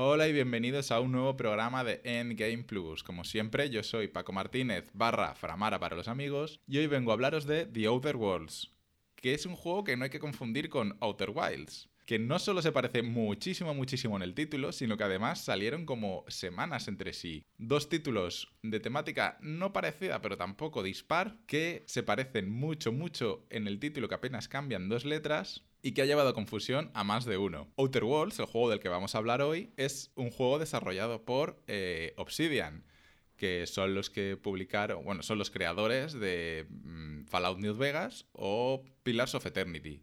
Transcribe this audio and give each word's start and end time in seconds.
Hola 0.00 0.28
y 0.28 0.32
bienvenidos 0.32 0.92
a 0.92 1.00
un 1.00 1.10
nuevo 1.10 1.36
programa 1.36 1.82
de 1.82 2.00
Endgame 2.04 2.62
Plus. 2.62 3.02
Como 3.02 3.24
siempre, 3.24 3.68
yo 3.68 3.82
soy 3.82 4.06
Paco 4.06 4.32
Martínez 4.32 4.88
barra 4.92 5.34
Framara 5.34 5.80
para 5.80 5.96
los 5.96 6.06
amigos 6.06 6.60
y 6.68 6.78
hoy 6.78 6.86
vengo 6.86 7.10
a 7.10 7.14
hablaros 7.14 7.46
de 7.46 7.66
The 7.66 7.86
Outer 7.86 8.14
Worlds, 8.14 8.70
que 9.16 9.34
es 9.34 9.44
un 9.44 9.56
juego 9.56 9.82
que 9.82 9.96
no 9.96 10.04
hay 10.04 10.10
que 10.10 10.20
confundir 10.20 10.68
con 10.68 10.96
Outer 11.00 11.30
Wilds 11.30 11.88
que 12.08 12.18
no 12.18 12.38
solo 12.38 12.62
se 12.62 12.72
parece 12.72 13.02
muchísimo, 13.02 13.74
muchísimo 13.74 14.16
en 14.16 14.22
el 14.22 14.32
título, 14.32 14.72
sino 14.72 14.96
que 14.96 15.04
además 15.04 15.44
salieron 15.44 15.84
como 15.84 16.24
semanas 16.28 16.88
entre 16.88 17.12
sí. 17.12 17.44
Dos 17.58 17.90
títulos 17.90 18.48
de 18.62 18.80
temática 18.80 19.36
no 19.42 19.74
parecida, 19.74 20.22
pero 20.22 20.38
tampoco 20.38 20.82
dispar, 20.82 21.36
que 21.46 21.84
se 21.86 22.02
parecen 22.02 22.50
mucho, 22.50 22.92
mucho 22.92 23.44
en 23.50 23.68
el 23.68 23.78
título, 23.78 24.08
que 24.08 24.14
apenas 24.14 24.48
cambian 24.48 24.88
dos 24.88 25.04
letras, 25.04 25.66
y 25.82 25.92
que 25.92 26.00
ha 26.00 26.06
llevado 26.06 26.32
confusión 26.32 26.90
a 26.94 27.04
más 27.04 27.26
de 27.26 27.36
uno. 27.36 27.70
Outer 27.76 28.04
Worlds, 28.04 28.38
el 28.38 28.46
juego 28.46 28.70
del 28.70 28.80
que 28.80 28.88
vamos 28.88 29.14
a 29.14 29.18
hablar 29.18 29.42
hoy, 29.42 29.74
es 29.76 30.10
un 30.14 30.30
juego 30.30 30.58
desarrollado 30.58 31.26
por 31.26 31.62
eh, 31.66 32.14
Obsidian 32.16 32.86
que 33.36 33.66
son 33.66 33.94
los 33.94 34.08
que 34.08 34.36
publicaron, 34.36 35.04
bueno, 35.04 35.22
son 35.22 35.38
los 35.38 35.50
creadores 35.50 36.14
de 36.14 36.66
mm, 36.70 37.26
Fallout 37.26 37.58
New 37.58 37.76
Vegas 37.76 38.26
o 38.32 38.82
Pillars 39.04 39.34
of 39.34 39.44
Eternity 39.46 40.00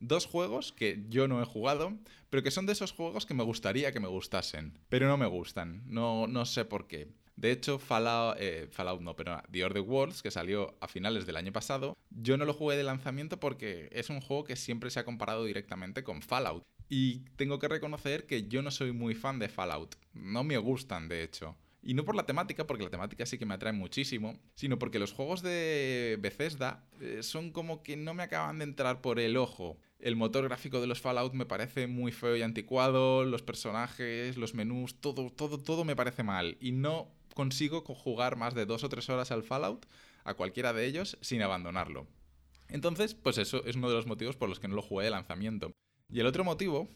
dos 0.00 0.26
juegos 0.26 0.72
que 0.72 1.04
yo 1.08 1.28
no 1.28 1.42
he 1.42 1.44
jugado, 1.44 1.92
pero 2.30 2.42
que 2.42 2.50
son 2.50 2.66
de 2.66 2.72
esos 2.72 2.92
juegos 2.92 3.26
que 3.26 3.34
me 3.34 3.44
gustaría 3.44 3.92
que 3.92 4.00
me 4.00 4.08
gustasen, 4.08 4.78
pero 4.88 5.08
no 5.08 5.16
me 5.16 5.26
gustan, 5.26 5.82
no, 5.86 6.26
no 6.26 6.44
sé 6.46 6.64
por 6.64 6.86
qué. 6.86 7.08
De 7.36 7.52
hecho, 7.52 7.78
Fallout, 7.78 8.36
eh, 8.40 8.66
Fallout 8.72 9.00
no, 9.00 9.14
pero 9.14 9.40
The 9.52 9.64
Order 9.64 9.82
Worlds, 9.82 10.22
que 10.22 10.32
salió 10.32 10.76
a 10.80 10.88
finales 10.88 11.24
del 11.24 11.36
año 11.36 11.52
pasado, 11.52 11.96
yo 12.10 12.36
no 12.36 12.44
lo 12.44 12.52
jugué 12.52 12.76
de 12.76 12.82
lanzamiento 12.82 13.38
porque 13.38 13.88
es 13.92 14.10
un 14.10 14.20
juego 14.20 14.42
que 14.42 14.56
siempre 14.56 14.90
se 14.90 14.98
ha 14.98 15.04
comparado 15.04 15.44
directamente 15.44 16.02
con 16.02 16.20
Fallout. 16.20 16.64
Y 16.88 17.20
tengo 17.36 17.60
que 17.60 17.68
reconocer 17.68 18.26
que 18.26 18.48
yo 18.48 18.60
no 18.62 18.72
soy 18.72 18.90
muy 18.90 19.14
fan 19.14 19.38
de 19.38 19.48
Fallout. 19.48 19.94
No 20.14 20.42
me 20.42 20.58
gustan, 20.58 21.08
de 21.08 21.22
hecho. 21.22 21.54
Y 21.80 21.94
no 21.94 22.04
por 22.04 22.16
la 22.16 22.26
temática, 22.26 22.66
porque 22.66 22.84
la 22.84 22.90
temática 22.90 23.24
sí 23.24 23.38
que 23.38 23.46
me 23.46 23.54
atrae 23.54 23.72
muchísimo, 23.72 24.38
sino 24.54 24.78
porque 24.78 24.98
los 24.98 25.12
juegos 25.12 25.42
de 25.42 26.18
Bethesda 26.20 26.84
eh, 27.00 27.22
son 27.22 27.52
como 27.52 27.82
que 27.82 27.96
no 27.96 28.14
me 28.14 28.24
acaban 28.24 28.58
de 28.58 28.64
entrar 28.64 29.00
por 29.00 29.20
el 29.20 29.36
ojo. 29.36 29.78
El 29.98 30.14
motor 30.14 30.44
gráfico 30.44 30.80
de 30.80 30.86
los 30.86 31.00
Fallout 31.00 31.34
me 31.34 31.46
parece 31.46 31.88
muy 31.88 32.12
feo 32.12 32.36
y 32.36 32.42
anticuado, 32.42 33.24
los 33.24 33.42
personajes, 33.42 34.36
los 34.36 34.54
menús, 34.54 35.00
todo, 35.00 35.30
todo, 35.30 35.58
todo 35.58 35.84
me 35.84 35.96
parece 35.96 36.22
mal. 36.22 36.56
Y 36.60 36.72
no 36.72 37.10
consigo 37.34 37.82
jugar 37.82 38.36
más 38.36 38.54
de 38.54 38.66
dos 38.66 38.84
o 38.84 38.88
tres 38.88 39.08
horas 39.08 39.32
al 39.32 39.42
Fallout, 39.42 39.86
a 40.24 40.34
cualquiera 40.34 40.72
de 40.72 40.86
ellos, 40.86 41.18
sin 41.20 41.42
abandonarlo. 41.42 42.06
Entonces, 42.68 43.14
pues 43.14 43.38
eso 43.38 43.64
es 43.64 43.76
uno 43.76 43.88
de 43.88 43.96
los 43.96 44.06
motivos 44.06 44.36
por 44.36 44.48
los 44.48 44.60
que 44.60 44.68
no 44.68 44.76
lo 44.76 44.82
jugué 44.82 45.04
de 45.04 45.10
lanzamiento. 45.10 45.72
Y 46.10 46.20
el 46.20 46.26
otro 46.26 46.44
motivo 46.44 46.88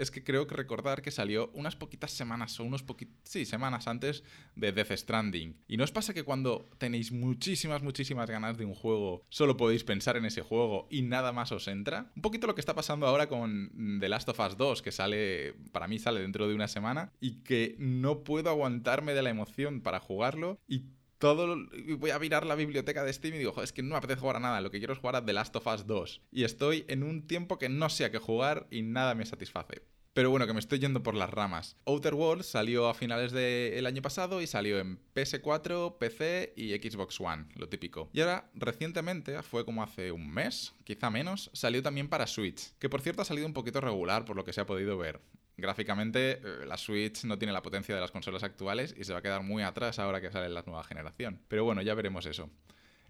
es 0.00 0.10
que 0.10 0.24
creo 0.24 0.46
que 0.46 0.56
recordar 0.56 1.02
que 1.02 1.10
salió 1.10 1.50
unas 1.52 1.76
poquitas 1.76 2.10
semanas 2.10 2.58
o 2.58 2.64
unos 2.64 2.82
poquitos, 2.82 3.14
sí, 3.22 3.44
semanas 3.44 3.86
antes 3.86 4.24
de 4.56 4.72
Death 4.72 4.92
Stranding. 4.92 5.56
¿Y 5.68 5.76
no 5.76 5.84
os 5.84 5.92
pasa 5.92 6.14
que 6.14 6.24
cuando 6.24 6.70
tenéis 6.78 7.12
muchísimas, 7.12 7.82
muchísimas 7.82 8.30
ganas 8.30 8.56
de 8.56 8.64
un 8.64 8.74
juego, 8.74 9.26
solo 9.28 9.58
podéis 9.58 9.84
pensar 9.84 10.16
en 10.16 10.24
ese 10.24 10.40
juego 10.40 10.88
y 10.90 11.02
nada 11.02 11.32
más 11.32 11.52
os 11.52 11.68
entra? 11.68 12.10
Un 12.16 12.22
poquito 12.22 12.46
lo 12.46 12.54
que 12.54 12.62
está 12.62 12.74
pasando 12.74 13.06
ahora 13.06 13.28
con 13.28 13.98
The 14.00 14.08
Last 14.08 14.28
of 14.30 14.40
Us 14.40 14.56
2, 14.56 14.80
que 14.80 14.90
sale, 14.90 15.54
para 15.70 15.86
mí 15.86 15.98
sale 15.98 16.20
dentro 16.20 16.48
de 16.48 16.54
una 16.54 16.68
semana 16.68 17.12
y 17.20 17.42
que 17.42 17.76
no 17.78 18.24
puedo 18.24 18.48
aguantarme 18.48 19.12
de 19.12 19.22
la 19.22 19.30
emoción 19.30 19.82
para 19.82 20.00
jugarlo 20.00 20.58
y 20.66 20.84
todo 21.20 21.54
voy 21.98 22.10
a 22.10 22.18
mirar 22.18 22.46
la 22.46 22.54
biblioteca 22.54 23.04
de 23.04 23.12
Steam 23.12 23.34
y 23.34 23.38
digo, 23.38 23.62
es 23.62 23.72
que 23.72 23.82
no 23.82 23.90
me 23.90 23.96
apetece 23.96 24.20
jugar 24.20 24.36
a 24.36 24.40
nada, 24.40 24.60
lo 24.60 24.70
que 24.70 24.78
quiero 24.78 24.94
es 24.94 24.98
jugar 24.98 25.16
a 25.16 25.24
The 25.24 25.34
Last 25.34 25.54
of 25.54 25.66
Us 25.66 25.86
2. 25.86 26.22
Y 26.32 26.44
estoy 26.44 26.86
en 26.88 27.02
un 27.02 27.26
tiempo 27.26 27.58
que 27.58 27.68
no 27.68 27.88
sé 27.90 28.06
a 28.06 28.10
qué 28.10 28.18
jugar 28.18 28.66
y 28.70 28.82
nada 28.82 29.14
me 29.14 29.26
satisface. 29.26 29.82
Pero 30.14 30.30
bueno, 30.30 30.46
que 30.46 30.54
me 30.54 30.58
estoy 30.58 30.80
yendo 30.80 31.02
por 31.02 31.14
las 31.14 31.30
ramas. 31.30 31.76
Outer 31.84 32.14
Worlds 32.14 32.46
salió 32.46 32.88
a 32.88 32.94
finales 32.94 33.32
del 33.32 33.86
año 33.86 34.02
pasado 34.02 34.40
y 34.40 34.46
salió 34.46 34.80
en 34.80 34.98
PS4, 35.14 35.98
PC 35.98 36.54
y 36.56 36.70
Xbox 36.70 37.20
One, 37.20 37.46
lo 37.54 37.68
típico. 37.68 38.10
Y 38.12 38.20
ahora, 38.22 38.50
recientemente, 38.54 39.40
fue 39.42 39.64
como 39.64 39.82
hace 39.82 40.10
un 40.10 40.28
mes, 40.28 40.74
quizá 40.84 41.10
menos, 41.10 41.50
salió 41.52 41.82
también 41.82 42.08
para 42.08 42.26
Switch, 42.26 42.72
que 42.78 42.88
por 42.88 43.02
cierto 43.02 43.22
ha 43.22 43.26
salido 43.26 43.46
un 43.46 43.52
poquito 43.52 43.80
regular 43.80 44.24
por 44.24 44.36
lo 44.36 44.44
que 44.44 44.52
se 44.52 44.62
ha 44.62 44.66
podido 44.66 44.98
ver. 44.98 45.20
Gráficamente, 45.60 46.40
eh, 46.42 46.66
la 46.66 46.76
Switch 46.76 47.24
no 47.24 47.38
tiene 47.38 47.52
la 47.52 47.62
potencia 47.62 47.94
de 47.94 48.00
las 48.00 48.10
consolas 48.10 48.42
actuales 48.42 48.94
y 48.98 49.04
se 49.04 49.12
va 49.12 49.18
a 49.18 49.22
quedar 49.22 49.42
muy 49.42 49.62
atrás 49.62 49.98
ahora 49.98 50.20
que 50.20 50.30
sale 50.30 50.48
la 50.48 50.62
nueva 50.62 50.84
generación. 50.84 51.40
Pero 51.48 51.64
bueno, 51.64 51.82
ya 51.82 51.94
veremos 51.94 52.26
eso. 52.26 52.50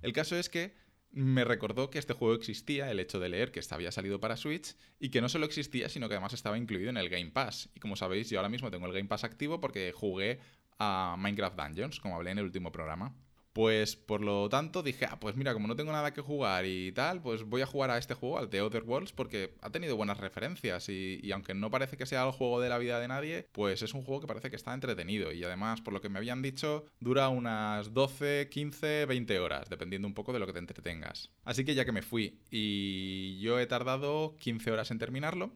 El 0.03 0.13
caso 0.13 0.37
es 0.37 0.49
que 0.49 0.75
me 1.13 1.45
recordó 1.45 1.91
que 1.91 1.99
este 1.99 2.15
juego 2.15 2.35
existía, 2.35 2.91
el 2.91 3.01
hecho 3.01 3.19
de 3.19 3.29
leer 3.29 3.51
que 3.51 3.61
había 3.71 3.91
salido 3.91 4.21
para 4.21 4.37
Switch 4.37 4.77
y 4.99 5.11
que 5.11 5.21
no 5.21 5.29
solo 5.29 5.47
existía, 5.47 5.89
sino 5.89 6.09
que 6.09 6.15
además 6.15 6.33
estaba 6.33 6.57
incluido 6.57 6.91
en 6.91 6.97
el 6.97 7.09
Game 7.09 7.31
Pass. 7.31 7.69
Y 7.75 7.81
como 7.81 7.97
sabéis, 7.97 8.31
yo 8.31 8.39
ahora 8.39 8.49
mismo 8.49 8.71
tengo 8.71 8.87
el 8.87 8.93
Game 8.93 9.09
Pass 9.09 9.25
activo 9.25 9.61
porque 9.61 9.93
jugué 9.93 10.41
a 10.79 11.17
Minecraft 11.19 11.57
Dungeons, 11.57 12.01
como 12.01 12.17
hablé 12.17 12.31
en 12.31 12.39
el 12.39 12.45
último 12.45 12.71
programa. 12.71 13.15
Pues 13.53 13.97
por 13.97 14.21
lo 14.21 14.49
tanto 14.49 14.83
dije, 14.83 15.07
ah, 15.07 15.19
pues 15.19 15.35
mira, 15.35 15.53
como 15.53 15.67
no 15.67 15.75
tengo 15.75 15.91
nada 15.91 16.13
que 16.13 16.21
jugar 16.21 16.67
y 16.67 16.93
tal, 16.93 17.21
pues 17.21 17.43
voy 17.43 17.63
a 17.63 17.67
jugar 17.67 17.91
a 17.91 17.99
este 17.99 18.15
juego, 18.15 18.39
al 18.39 18.49
The 18.49 18.63
Other 18.63 18.85
Worlds, 18.85 19.13
porque 19.13 19.55
ha 19.61 19.71
tenido 19.71 19.97
buenas 19.97 20.19
referencias 20.19 20.89
y, 20.89 21.31
aunque 21.33 21.55
no 21.55 21.71
parece 21.71 21.97
que 21.97 22.07
sea 22.07 22.25
el 22.25 22.31
juego 22.31 22.61
de 22.61 22.69
la 22.69 22.79
vida 22.79 23.01
de 23.01 23.09
nadie, 23.09 23.49
pues 23.51 23.83
es 23.83 23.93
un 23.93 24.03
juego 24.03 24.21
que 24.21 24.29
parece 24.29 24.51
que 24.51 24.57
está 24.57 24.73
entretenido 24.73 25.33
y 25.33 25.43
además, 25.43 25.81
por 25.81 25.93
lo 25.93 26.01
que 26.01 26.09
me 26.09 26.19
habían 26.19 26.43
dicho, 26.43 26.85
dura 27.01 27.29
unas 27.29 27.93
12, 27.93 28.49
15, 28.51 29.07
20 29.07 29.39
horas, 29.41 29.69
dependiendo 29.69 30.07
un 30.07 30.15
poco 30.15 30.33
de 30.33 30.39
lo 30.39 30.47
que 30.47 30.53
te 30.53 30.61
entretengas. 30.61 31.31
Así 31.45 31.65
que 31.65 31.75
ya 31.75 31.85
que 31.85 31.93
me 31.93 32.03
fui 32.03 32.39
y 32.51 33.41
yo 33.41 33.59
he 33.59 33.67
tardado 33.67 34.37
15 34.39 34.71
horas 34.71 34.93
en 34.93 34.99
terminarlo, 34.99 35.53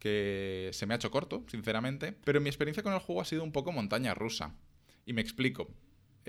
que 0.00 0.70
se 0.72 0.86
me 0.86 0.94
ha 0.94 0.96
hecho 0.96 1.12
corto, 1.12 1.44
sinceramente, 1.46 2.16
pero 2.24 2.40
mi 2.40 2.48
experiencia 2.48 2.82
con 2.82 2.94
el 2.94 2.98
juego 2.98 3.20
ha 3.20 3.24
sido 3.24 3.44
un 3.44 3.52
poco 3.52 3.70
montaña 3.70 4.14
rusa. 4.14 4.54
Y 5.06 5.12
me 5.12 5.20
explico. 5.20 5.68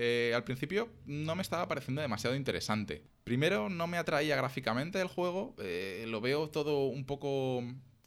Eh, 0.04 0.32
al 0.34 0.42
principio 0.42 0.88
no 1.06 1.36
me 1.36 1.42
estaba 1.42 1.68
pareciendo 1.68 2.02
demasiado 2.02 2.34
interesante. 2.34 3.04
Primero, 3.22 3.68
no 3.68 3.86
me 3.86 3.98
atraía 3.98 4.34
gráficamente 4.34 5.00
el 5.00 5.06
juego, 5.06 5.54
eh, 5.60 6.06
lo 6.08 6.20
veo 6.20 6.50
todo 6.50 6.86
un 6.86 7.04
poco 7.04 7.62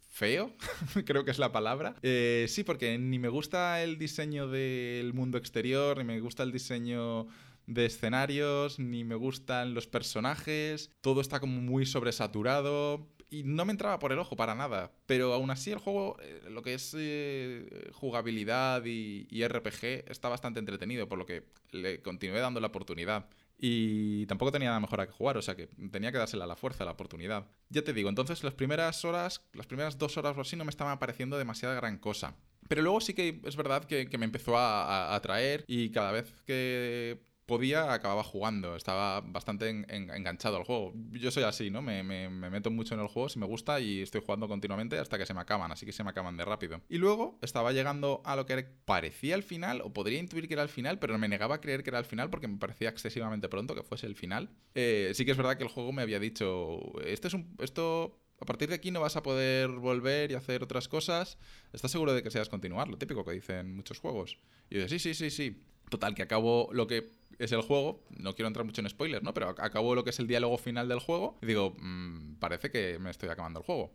feo, 0.09 0.51
creo 1.05 1.23
que 1.23 1.31
es 1.31 1.39
la 1.39 1.53
palabra. 1.53 1.95
Eh, 2.01 2.47
sí, 2.49 2.65
porque 2.65 2.97
ni 2.97 3.17
me 3.17 3.29
gusta 3.29 3.81
el 3.81 3.97
diseño 3.97 4.49
del 4.49 5.13
mundo 5.13 5.37
exterior, 5.37 5.97
ni 5.97 6.03
me 6.03 6.19
gusta 6.19 6.43
el 6.43 6.51
diseño 6.51 7.27
de 7.65 7.85
escenarios, 7.85 8.77
ni 8.77 9.05
me 9.05 9.15
gustan 9.15 9.73
los 9.73 9.87
personajes, 9.87 10.91
todo 10.99 11.21
está 11.21 11.39
como 11.39 11.61
muy 11.61 11.85
sobresaturado 11.85 13.07
y 13.29 13.43
no 13.43 13.65
me 13.65 13.71
entraba 13.71 13.99
por 13.99 14.11
el 14.11 14.19
ojo 14.19 14.35
para 14.35 14.55
nada. 14.55 14.91
Pero 15.05 15.33
aún 15.33 15.51
así 15.51 15.71
el 15.71 15.79
juego, 15.79 16.17
eh, 16.21 16.41
lo 16.49 16.61
que 16.61 16.73
es 16.73 16.95
eh, 16.97 17.89
jugabilidad 17.93 18.83
y, 18.85 19.45
RPG, 19.45 20.09
está 20.09 20.29
bastante 20.29 20.59
entretenido, 20.59 21.07
por 21.07 21.17
lo 21.17 21.25
que 21.25 21.43
le 21.71 22.01
continué 22.01 22.39
dando 22.39 22.59
la 22.59 22.67
oportunidad. 22.67 23.27
Y 23.57 24.25
tampoco 24.25 24.51
tenía 24.51 24.69
nada 24.69 24.79
mejor 24.79 25.01
a 25.01 25.07
que 25.07 25.13
jugar, 25.13 25.37
o 25.37 25.41
sea 25.41 25.55
que 25.55 25.67
tenía 25.91 26.11
que 26.11 26.17
dársela 26.17 26.43
a 26.43 26.47
la 26.47 26.55
fuerza, 26.55 26.83
la 26.83 26.91
oportunidad. 26.91 27.47
Ya 27.69 27.83
te 27.83 27.93
digo, 27.93 28.09
entonces 28.09 28.43
las 28.43 28.53
primeras 28.53 29.05
horas, 29.05 29.45
las 29.53 29.65
primeras 29.65 29.97
dos 29.97 30.17
horas 30.17 30.37
o 30.37 30.41
así 30.41 30.55
no 30.55 30.65
me 30.65 30.71
estaban 30.71 30.99
pareciendo 30.99 31.37
demasiada 31.37 31.73
gran 31.75 31.97
cosa. 31.97 32.35
Pero 32.67 32.81
luego 32.81 32.99
sí 32.99 33.13
que 33.13 33.41
es 33.45 33.55
verdad 33.55 33.85
que, 33.85 34.09
me 34.17 34.25
empezó 34.25 34.57
a 34.57 35.15
atraer 35.15 35.63
y 35.67 35.91
cada 35.91 36.11
vez 36.11 36.33
que 36.45 37.21
podía, 37.45 37.93
acababa 37.93 38.23
jugando. 38.23 38.75
Estaba 38.75 39.21
bastante 39.21 39.69
enganchado 39.69 40.57
al 40.57 40.63
juego. 40.63 40.93
Yo 41.11 41.31
soy 41.31 41.43
así, 41.43 41.69
¿no? 41.69 41.81
Me, 41.81 42.03
meto 42.03 42.71
mucho 42.71 42.95
en 42.95 43.01
el 43.01 43.07
juego 43.07 43.29
si 43.29 43.39
me 43.39 43.45
gusta 43.45 43.79
y 43.79 44.01
estoy 44.01 44.21
jugando 44.21 44.47
continuamente 44.47 44.97
hasta 44.97 45.17
que 45.17 45.25
se 45.25 45.33
me 45.33 45.41
acaban, 45.41 45.71
así 45.71 45.85
que 45.85 45.91
se 45.91 46.03
me 46.03 46.09
acaban 46.09 46.37
de 46.37 46.45
rápido. 46.45 46.81
Y 46.89 46.97
luego 46.97 47.37
estaba 47.41 47.71
llegando 47.71 48.21
a 48.25 48.35
lo 48.35 48.45
que 48.45 48.63
parecía 48.85 49.35
el 49.35 49.43
final, 49.43 49.81
o 49.81 49.93
podría 49.93 50.19
intuir 50.19 50.47
que 50.47 50.53
era 50.53 50.63
el 50.63 50.69
final, 50.69 50.99
pero 50.99 51.17
me 51.17 51.27
negaba 51.27 51.55
a 51.55 51.61
creer 51.61 51.83
que 51.83 51.89
era 51.89 51.99
el 51.99 52.05
final 52.05 52.29
porque 52.29 52.47
me 52.47 52.57
parecía 52.57 52.89
excesivamente 52.89 53.49
pronto 53.49 53.75
que 53.75 53.83
fuese 53.83 54.07
el 54.07 54.15
final. 54.15 54.49
Eh, 54.73 55.11
sí 55.13 55.25
que 55.25 55.31
es 55.31 55.37
verdad 55.37 55.57
que 55.57 55.63
el 55.63 55.69
juego 55.69 55.91
me 55.91 56.01
había 56.01 56.19
dicho, 56.19 56.79
este 57.03 57.27
es 57.27 57.33
un, 57.33 57.55
esto 57.59 58.21
a 58.39 58.45
partir 58.45 58.69
de 58.69 58.75
aquí 58.75 58.91
no 58.91 59.01
vas 59.01 59.15
a 59.15 59.23
poder 59.23 59.69
volver 59.69 60.31
y 60.31 60.35
hacer 60.35 60.61
otras 60.63 60.87
cosas. 60.87 61.37
¿Estás 61.71 61.91
seguro 61.91 62.13
de 62.13 62.21
que 62.21 62.31
seas 62.31 62.49
continuar? 62.49 62.89
Lo 62.89 62.97
típico 62.97 63.23
que 63.23 63.31
dicen 63.31 63.75
muchos 63.75 63.99
juegos. 63.99 64.39
Y 64.69 64.75
yo 64.75 64.79
digo, 64.79 64.89
sí, 64.89 64.99
sí, 64.99 65.13
sí, 65.13 65.29
sí. 65.29 65.63
Total, 65.89 66.15
que 66.15 66.23
acabo 66.23 66.69
lo 66.71 66.87
que 66.87 67.09
es 67.39 67.51
el 67.51 67.61
juego, 67.61 68.01
no 68.17 68.33
quiero 68.33 68.47
entrar 68.47 68.65
mucho 68.65 68.81
en 68.81 68.89
spoilers, 68.89 69.23
¿no? 69.23 69.33
Pero 69.33 69.49
acabo 69.49 69.95
lo 69.95 70.03
que 70.03 70.09
es 70.09 70.19
el 70.19 70.27
diálogo 70.27 70.57
final 70.57 70.87
del 70.87 70.99
juego 70.99 71.37
y 71.41 71.45
digo, 71.47 71.75
mm, 71.77 72.35
parece 72.35 72.71
que 72.71 72.97
me 72.99 73.09
estoy 73.09 73.29
acabando 73.29 73.59
el 73.59 73.65
juego. 73.65 73.91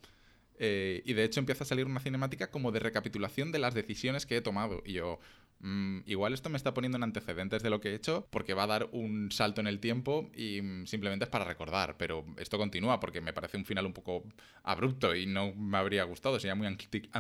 Eh, 0.59 1.03
y 1.07 1.15
de 1.15 1.25
hecho 1.25 1.41
empieza 1.41 1.65
a 1.65 1.67
salir 1.67 1.87
una 1.87 2.01
cinemática 2.01 2.51
como 2.51 2.71
de 2.71 2.81
recapitulación 2.81 3.51
de 3.51 3.59
las 3.59 3.75
decisiones 3.75 4.27
que 4.27 4.37
he 4.37 4.41
tomado. 4.43 4.83
Y 4.85 4.93
yo, 4.93 5.19
Mm, 5.61 6.01
igual 6.07 6.33
esto 6.33 6.49
me 6.49 6.57
está 6.57 6.73
poniendo 6.73 6.97
en 6.97 7.03
antecedentes 7.03 7.63
de 7.63 7.71
lo 7.71 7.81
que 7.81 7.91
he 7.91 7.95
hecho 7.95 8.27
porque 8.31 8.55
va 8.55 8.63
a 8.63 8.67
dar 8.67 8.89
un 8.93 9.31
salto 9.31 9.61
en 9.61 9.67
el 9.67 9.79
tiempo 9.79 10.31
y 10.35 10.63
mm, 10.63 10.87
simplemente 10.87 11.25
es 11.25 11.31
para 11.31 11.45
recordar, 11.45 11.97
pero 11.99 12.25
esto 12.39 12.57
continúa 12.57 12.99
porque 12.99 13.21
me 13.21 13.33
parece 13.33 13.59
un 13.59 13.65
final 13.65 13.85
un 13.85 13.93
poco 13.93 14.25
abrupto 14.63 15.15
y 15.15 15.27
no 15.27 15.55
me 15.55 15.79
habría 15.79 16.05
gustado, 16.05 16.39
sería 16.41 16.55
muy, 16.55 16.67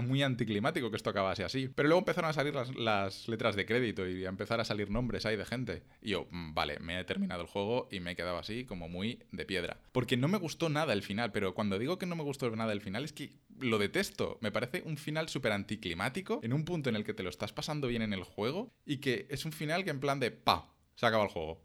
muy 0.03 0.23
anticlimático 0.23 0.91
que 0.91 0.97
esto 0.97 1.11
acabase 1.11 1.45
así. 1.45 1.69
Pero 1.69 1.89
luego 1.89 2.01
empezaron 2.01 2.31
a 2.31 2.33
salir 2.33 2.55
las, 2.55 3.29
letras 3.29 3.57
de 3.57 3.67
crédito 3.67 4.09
y 4.09 4.25
a 4.25 4.29
empezar 4.29 4.61
a 4.61 4.65
salir 4.65 4.91
nombres 4.91 5.27
ahí 5.27 5.37
de 5.37 5.45
gente. 5.45 5.83
Y 6.01 6.11
yo, 6.11 6.27
mm, 6.31 6.55
vale, 6.55 6.79
me 6.81 6.99
he 6.99 7.05
terminado 7.05 7.43
el 7.43 7.49
juego 7.49 7.89
y 7.91 8.01
me 8.01 8.13
he 8.13 8.17
quedado 8.17 8.39
así 8.39 8.65
como 8.65 8.89
muy 8.89 9.23
de 9.33 9.45
piedra. 9.45 9.79
Porque 9.93 10.17
no 10.17 10.29
me 10.29 10.39
gustó 10.39 10.69
nada 10.69 10.93
el 10.93 11.03
final, 11.03 11.33
pero 11.33 11.55
cuando 11.55 11.79
digo 11.79 11.99
que 11.99 12.07
no 12.07 12.17
me 12.17 12.23
gustó 12.23 12.51
nada 12.57 12.73
el 12.73 12.81
final 12.81 13.05
es 13.05 13.13
que 13.13 13.33
lo 13.61 13.79
detesto. 13.79 14.39
Me 14.41 14.51
parece 14.51 14.83
un 14.85 14.97
final 14.97 15.29
súper 15.29 15.53
anticlimático, 15.53 16.41
en 16.43 16.53
un 16.53 16.65
punto 16.65 16.91
en 16.91 16.97
el 16.97 17.05
que 17.05 17.15
te 17.15 17.23
lo 17.23 17.31
estás 17.31 17.53
pasando 17.53 17.89
bien 17.89 18.03
en 18.03 18.13
el 18.13 18.25
juego, 18.25 18.73
y 18.85 18.99
que 18.99 19.27
es 19.31 19.45
un 19.45 19.53
final 19.53 19.85
que 19.85 19.91
en 19.91 20.01
plan 20.01 20.21
de, 20.21 20.31
pa, 20.31 20.73
se 20.97 21.07
acaba 21.07 21.25
el 21.25 21.31
juego. 21.31 21.63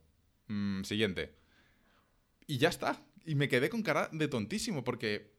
Mm, 0.47 0.83
siguiente. 0.83 1.35
Y 2.47 2.57
ya 2.57 2.69
está. 2.69 3.01
Y 3.25 3.35
me 3.35 3.49
quedé 3.49 3.69
con 3.69 3.81
cara 3.81 4.09
de 4.11 4.27
tontísimo, 4.27 4.83
porque 4.83 5.33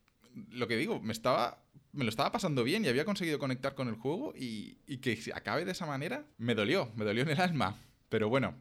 lo 0.50 0.66
que 0.68 0.76
digo, 0.76 1.00
me 1.00 1.12
estaba. 1.12 1.62
Me 1.92 2.04
lo 2.04 2.10
estaba 2.10 2.30
pasando 2.30 2.62
bien 2.62 2.84
y 2.84 2.88
había 2.88 3.06
conseguido 3.06 3.38
conectar 3.38 3.74
con 3.74 3.88
el 3.88 3.94
juego 3.94 4.34
y, 4.36 4.76
y 4.86 4.98
que 4.98 5.18
acabe 5.34 5.64
de 5.64 5.72
esa 5.72 5.86
manera 5.86 6.26
me 6.36 6.54
dolió, 6.54 6.92
me 6.94 7.06
dolió 7.06 7.22
en 7.22 7.30
el 7.30 7.40
alma. 7.40 7.80
Pero 8.10 8.28
bueno, 8.28 8.54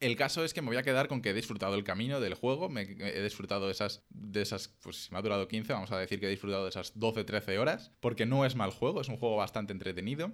el 0.00 0.16
caso 0.16 0.44
es 0.44 0.54
que 0.54 0.62
me 0.62 0.68
voy 0.68 0.78
a 0.78 0.82
quedar 0.82 1.08
con 1.08 1.20
que 1.20 1.30
he 1.30 1.34
disfrutado 1.34 1.74
el 1.74 1.84
camino 1.84 2.20
del 2.20 2.34
juego, 2.34 2.70
he 2.78 3.22
disfrutado 3.22 3.66
de 3.66 3.72
esas, 3.72 4.02
de 4.08 4.40
esas, 4.40 4.68
pues 4.82 5.04
si 5.04 5.12
me 5.12 5.18
ha 5.18 5.22
durado 5.22 5.46
15, 5.46 5.72
vamos 5.74 5.92
a 5.92 5.98
decir 5.98 6.18
que 6.20 6.26
he 6.26 6.30
disfrutado 6.30 6.64
de 6.64 6.70
esas 6.70 6.98
12, 6.98 7.24
13 7.24 7.58
horas, 7.58 7.92
porque 8.00 8.24
no 8.24 8.46
es 8.46 8.56
mal 8.56 8.70
juego, 8.70 9.02
es 9.02 9.08
un 9.08 9.18
juego 9.18 9.36
bastante 9.36 9.72
entretenido. 9.72 10.32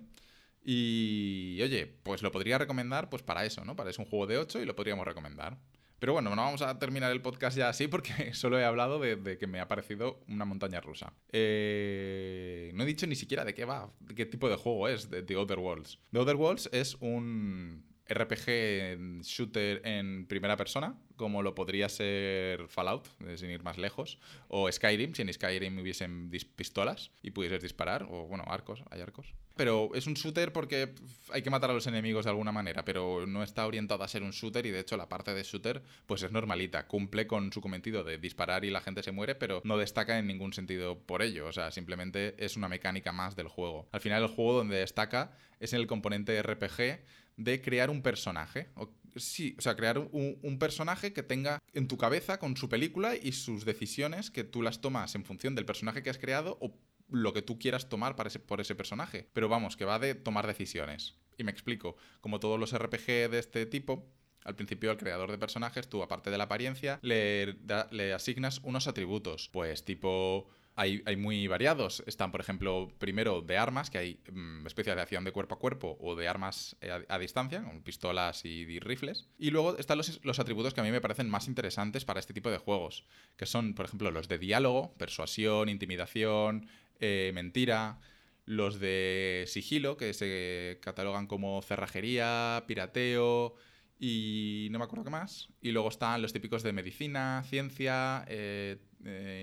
Y 0.62 1.60
oye, 1.62 1.86
pues 1.86 2.22
lo 2.22 2.32
podría 2.32 2.58
recomendar 2.58 3.10
pues 3.10 3.22
para 3.22 3.44
eso, 3.44 3.64
¿no? 3.64 3.76
Para 3.76 3.90
es 3.90 3.98
un 3.98 4.04
juego 4.04 4.26
de 4.26 4.38
8 4.38 4.62
y 4.62 4.64
lo 4.64 4.74
podríamos 4.76 5.06
recomendar. 5.06 5.58
Pero 5.98 6.12
bueno, 6.12 6.30
no 6.30 6.42
vamos 6.42 6.62
a 6.62 6.78
terminar 6.78 7.10
el 7.10 7.22
podcast 7.22 7.56
ya 7.56 7.68
así 7.68 7.88
porque 7.88 8.12
solo 8.34 8.58
he 8.58 8.64
hablado 8.64 8.98
de, 9.00 9.38
que 9.38 9.46
me 9.46 9.60
ha 9.60 9.68
parecido 9.68 10.24
una 10.28 10.44
montaña 10.44 10.80
rusa. 10.80 11.12
Eh, 11.32 12.70
no 12.74 12.84
he 12.84 12.86
dicho 12.86 13.06
ni 13.06 13.16
siquiera 13.16 13.44
de 13.44 13.54
qué 13.54 13.64
va, 13.64 13.92
qué 14.14 14.26
tipo 14.26 14.48
de 14.48 14.56
juego 14.56 14.88
es, 14.88 15.08
The 15.08 15.36
Other 15.36 15.58
Worlds. 15.58 15.98
The 16.12 16.18
Other 16.18 16.36
Worlds 16.36 16.68
es 16.72 16.96
un 17.00 17.95
RPG 18.08 19.23
shooter 19.23 19.82
en 19.85 20.26
primera 20.26 20.56
persona, 20.56 20.94
como 21.17 21.43
lo 21.43 21.55
podría 21.55 21.88
ser 21.88 22.69
Fallout, 22.69 23.08
eh, 23.26 23.37
sin 23.37 23.50
ir 23.50 23.62
más 23.62 23.79
lejos, 23.79 24.19
o 24.49 24.70
Skyrim, 24.70 25.14
si 25.14 25.23
en 25.23 25.32
Skyrim 25.32 25.79
hubiesen 25.79 26.31
pistolas 26.56 27.11
y 27.23 27.31
pudieses 27.31 27.62
disparar, 27.62 28.05
o 28.05 28.26
bueno, 28.26 28.44
arcos, 28.47 28.82
hay 28.91 29.00
arcos. 29.00 29.35
Pero 29.56 29.91
es 29.94 30.06
un 30.06 30.12
shooter 30.12 30.53
porque 30.53 30.94
hay 31.32 31.41
que 31.41 31.49
matar 31.49 31.70
a 31.70 31.73
los 31.73 31.87
enemigos 31.87 32.26
de 32.26 32.31
alguna 32.31 32.53
manera, 32.53 32.85
pero 32.85 33.26
no 33.26 33.43
está 33.43 33.67
orientado 33.67 34.05
a 34.05 34.09
ser 34.09 34.23
un 34.23 34.32
shooter 34.32 34.67
y 34.67 34.70
de 34.70 34.81
hecho 34.81 34.99
la 34.99 35.09
parte 35.09 35.32
de 35.32 35.43
shooter 35.43 35.82
pues 36.05 36.23
es 36.23 36.31
normalita, 36.31 36.87
cumple 36.87 37.26
con 37.26 37.50
su 37.52 37.62
cometido 37.62 38.05
de 38.05 38.19
disparar 38.19 38.67
y 38.67 38.70
la 38.70 38.82
gente 38.82 39.02
se 39.02 39.12
muere, 39.12 39.35
pero 39.35 39.62
no 39.64 39.79
destaca 39.79 40.19
en 40.19 40.26
ningún 40.26 40.52
sentido 40.52 40.99
por 40.99 41.23
ello, 41.23 41.47
o 41.47 41.52
sea, 41.52 41.70
simplemente 41.70 42.35
es 42.38 42.59
una 42.59 42.69
mecánica 42.69 43.12
más 43.12 43.35
del 43.35 43.49
juego. 43.49 43.88
Al 43.93 44.02
final 44.02 44.23
el 44.23 44.29
juego 44.29 44.52
donde 44.52 44.76
destaca 44.76 45.32
es 45.59 45.73
en 45.73 45.81
el 45.81 45.87
componente 45.87 46.41
RPG 46.43 47.00
de 47.37 47.61
crear 47.61 47.91
un 47.91 48.03
personaje. 48.03 48.69
O, 48.75 48.91
sí, 49.17 49.55
o 49.59 49.62
sea, 49.62 49.77
crear 49.77 49.99
un, 49.99 50.59
personaje 50.59 51.12
que 51.12 51.23
tenga 51.23 51.62
en 51.73 51.88
tu 51.88 51.97
cabeza 51.97 52.38
con 52.38 52.56
su 52.56 52.69
película 52.69 53.15
y 53.17 53.33
sus 53.33 53.65
decisiones 53.65 54.31
que 54.31 54.44
tú 54.44 54.62
las 54.62 54.81
tomas 54.81 55.15
en 55.15 55.25
función 55.25 55.55
del 55.55 55.67
personaje 55.67 56.03
que 56.03 56.11
has 56.11 56.19
creado 56.19 56.59
o 56.61 56.75
lo 57.09 57.33
que 57.33 57.43
tú 57.43 57.59
quieras 57.59 57.88
tomar 57.88 58.17
para 58.17 58.29
ese, 58.29 58.41
por 58.41 58.61
ese 58.61 58.75
personaje. 58.75 59.29
Pero 59.33 59.49
vamos, 59.49 59.77
que 59.77 59.85
va 59.85 59.99
de 59.99 60.15
tomar 60.15 60.47
decisiones. 60.47 61.15
Y 61.38 61.44
me 61.44 61.53
explico, 61.53 61.97
como 62.21 62.41
todos 62.41 62.59
los 62.59 62.77
RPG 62.77 63.31
de 63.31 63.38
este 63.38 63.67
tipo, 63.67 64.11
al 64.44 64.56
principio 64.56 64.91
al 64.91 64.97
creador 64.97 65.31
de 65.31 65.38
personajes, 65.38 65.88
tú 65.88 66.03
aparte 66.03 66.31
de 66.31 66.38
la 66.38 66.44
apariencia, 66.44 66.99
le, 67.03 67.59
le 67.91 68.15
asignas 68.15 68.61
unos 68.62 68.87
atributos, 68.87 69.50
pues 69.53 69.85
tipo 69.85 70.49
hay, 70.76 71.17
muy 71.17 71.46
variados. 71.46 72.02
Están, 72.06 72.31
por 72.31 72.43
ejemplo, 72.43 72.93
primero 72.99 73.40
de 73.40 73.56
armas, 73.56 73.88
que 73.88 73.96
hay 73.96 74.20
mm, 74.31 74.67
especialización 74.67 75.25
de 75.25 75.32
cuerpo 75.32 75.55
a 75.55 75.58
cuerpo 75.58 75.96
o 76.00 76.14
de 76.14 76.28
armas 76.28 76.76
eh, 76.82 77.05
a, 77.08 77.19
distancia, 77.19 77.64
con 77.64 77.82
pistolas 77.82 78.44
y, 78.44 78.78
rifles. 78.78 79.26
Y 79.38 79.50
luego 79.50 79.78
están 79.78 79.96
los, 79.96 80.38
atributos 80.38 80.75
que 80.75 80.81
a 80.82 80.84
mí 80.84 80.90
me 80.90 81.00
parecen 81.00 81.31
más 81.31 81.49
interesantes 81.49 82.05
para 82.05 82.20
este 82.20 82.34
tipo 82.34 82.50
de 82.50 82.58
juegos, 82.58 83.06
que 83.38 83.46
son, 83.46 83.75
por 83.75 83.87
ejemplo, 83.87 84.11
los 84.11 84.28
de 84.28 84.38
diálogo, 84.38 84.94
persuasión, 84.99 85.70
intimidación, 85.70 86.69
eh, 87.00 87.32
mentira. 87.34 87.99
Los 88.44 88.78
de 88.78 89.44
sigilo, 89.49 89.96
que 89.96 90.12
se 90.12 90.78
catalogan 90.81 91.26
como 91.26 91.61
cerrajería, 91.62 92.62
pirateo, 92.69 93.56
y 93.99 94.69
no 94.70 94.78
me 94.78 94.84
acuerdo 94.84 95.05
qué 95.05 95.11
más. 95.11 95.49
Y 95.61 95.73
luego 95.73 95.88
están 95.88 96.23
los 96.23 96.32
típicos 96.32 96.62
de 96.62 96.73
medicina, 96.73 97.43
ciencia, 97.49 98.25
eh, 98.28 98.78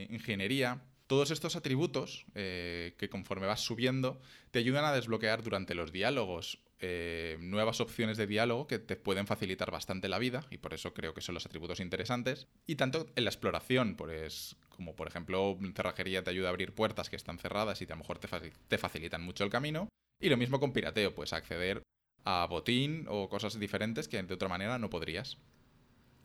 ingeniería. 0.09 0.80
Todos 1.13 1.30
estos 1.30 1.56
atributos, 1.56 2.25
eh, 2.33 2.95
que 2.98 3.07
conforme 3.07 3.45
vas 3.45 3.62
subiendo, 3.62 4.19
te 4.50 4.57
ayudan 4.57 4.83
a 4.83 4.92
desbloquear 4.92 5.44
durante 5.44 5.75
los 5.75 5.92
diálogos 5.92 6.57
eh, 6.80 7.38
nuevas 7.39 7.81
opciones 7.81 8.18
de 8.18 8.25
diálogo 8.25 8.65
que 8.65 8.80
te 8.80 8.95
pueden 8.95 9.27
facilitar 9.27 9.69
bastante 9.69 10.10
la 10.10 10.18
vida, 10.18 10.44
y 10.50 10.57
por 10.57 10.74
eso 10.74 10.95
creo 10.95 11.13
que 11.13 11.21
son 11.21 11.36
los 11.36 11.45
atributos 11.45 11.80
interesantes. 11.81 12.48
Y 12.65 12.77
tanto 12.77 13.06
en 13.15 13.25
la 13.25 13.30
exploración, 13.30 13.95
pues, 13.95 14.56
como 14.69 14.95
por 14.95 15.07
ejemplo, 15.07 15.56
cerrajería 15.75 16.24
te 16.24 16.31
ayuda 16.31 16.48
a 16.48 16.50
abrir 16.50 16.74
puertas 16.74 17.12
que 17.12 17.16
están 17.16 17.38
cerradas 17.38 17.80
y 17.80 17.86
a 17.86 17.89
lo 17.89 17.98
mejor 17.98 18.18
te, 18.18 18.27
te 18.68 18.77
facilitan 18.80 19.21
mucho 19.21 19.44
el 19.44 19.51
camino. 19.51 19.89
Y 20.19 20.30
lo 20.30 20.38
mismo 20.38 20.59
con 20.59 20.74
pirateo, 20.74 21.13
pues 21.13 21.31
acceder 21.31 21.83
a 22.25 22.48
botín 22.50 23.06
o 23.07 23.30
cosas 23.30 23.59
diferentes 23.59 24.07
que 24.07 24.24
de 24.24 24.33
otra 24.33 24.50
manera 24.50 24.80
no 24.80 24.89
podrías. 24.89 25.38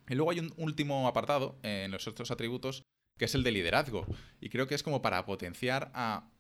Y 0.09 0.15
luego 0.15 0.31
hay 0.31 0.41
un 0.41 0.55
último 0.57 1.07
apartado 1.07 1.59
en 1.63 1.91
los 1.91 2.09
otros 2.09 2.31
atributos 2.31 2.85
que 3.19 3.27
es 3.27 3.35
el 3.35 3.43
de 3.43 3.53
liderazgo. 3.53 4.07
Y 4.41 4.49
creo 4.49 4.67
que 4.67 4.75
es 4.75 4.83
como 4.83 5.03
para 5.03 5.25
potenciar 5.27 5.91
a 5.95 6.31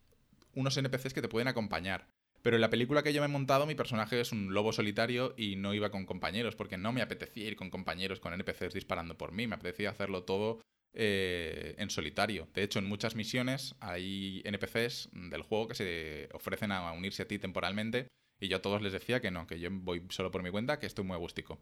unos 0.54 0.76
NPCs 0.76 1.12
que 1.12 1.22
te 1.22 1.28
pueden 1.28 1.48
acompañar. 1.48 2.06
Pero 2.42 2.56
en 2.56 2.60
la 2.60 2.70
película 2.70 3.02
que 3.02 3.12
yo 3.12 3.20
me 3.20 3.26
he 3.26 3.30
montado, 3.30 3.66
mi 3.66 3.74
personaje 3.74 4.20
es 4.20 4.32
un 4.32 4.54
lobo 4.54 4.72
solitario 4.72 5.34
y 5.36 5.56
no 5.56 5.74
iba 5.74 5.90
con 5.90 6.06
compañeros, 6.06 6.54
porque 6.54 6.78
no 6.78 6.92
me 6.92 7.02
apetecía 7.02 7.48
ir 7.48 7.56
con 7.56 7.68
compañeros, 7.68 8.20
con 8.20 8.32
NPCs 8.32 8.74
disparando 8.74 9.18
por 9.18 9.32
mí, 9.32 9.46
me 9.46 9.56
apetecía 9.56 9.90
hacerlo 9.90 10.22
todo 10.22 10.60
eh, 10.94 11.74
en 11.78 11.90
solitario. 11.90 12.48
De 12.54 12.62
hecho, 12.62 12.78
en 12.78 12.86
muchas 12.86 13.16
misiones 13.16 13.74
hay 13.80 14.40
NPCs 14.44 15.10
del 15.12 15.42
juego 15.42 15.68
que 15.68 15.74
se 15.74 16.28
ofrecen 16.32 16.70
a 16.70 16.92
unirse 16.92 17.24
a 17.24 17.28
ti 17.28 17.38
temporalmente, 17.38 18.06
y 18.40 18.46
yo 18.46 18.58
a 18.58 18.62
todos 18.62 18.82
les 18.82 18.92
decía 18.92 19.20
que 19.20 19.32
no, 19.32 19.46
que 19.46 19.58
yo 19.58 19.68
voy 19.72 20.02
solo 20.10 20.30
por 20.30 20.44
mi 20.44 20.50
cuenta, 20.50 20.78
que 20.78 20.86
estoy 20.86 21.04
muy 21.04 21.14
agústico. 21.14 21.58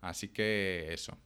Así 0.00 0.28
que 0.28 0.92
eso. 0.92 1.18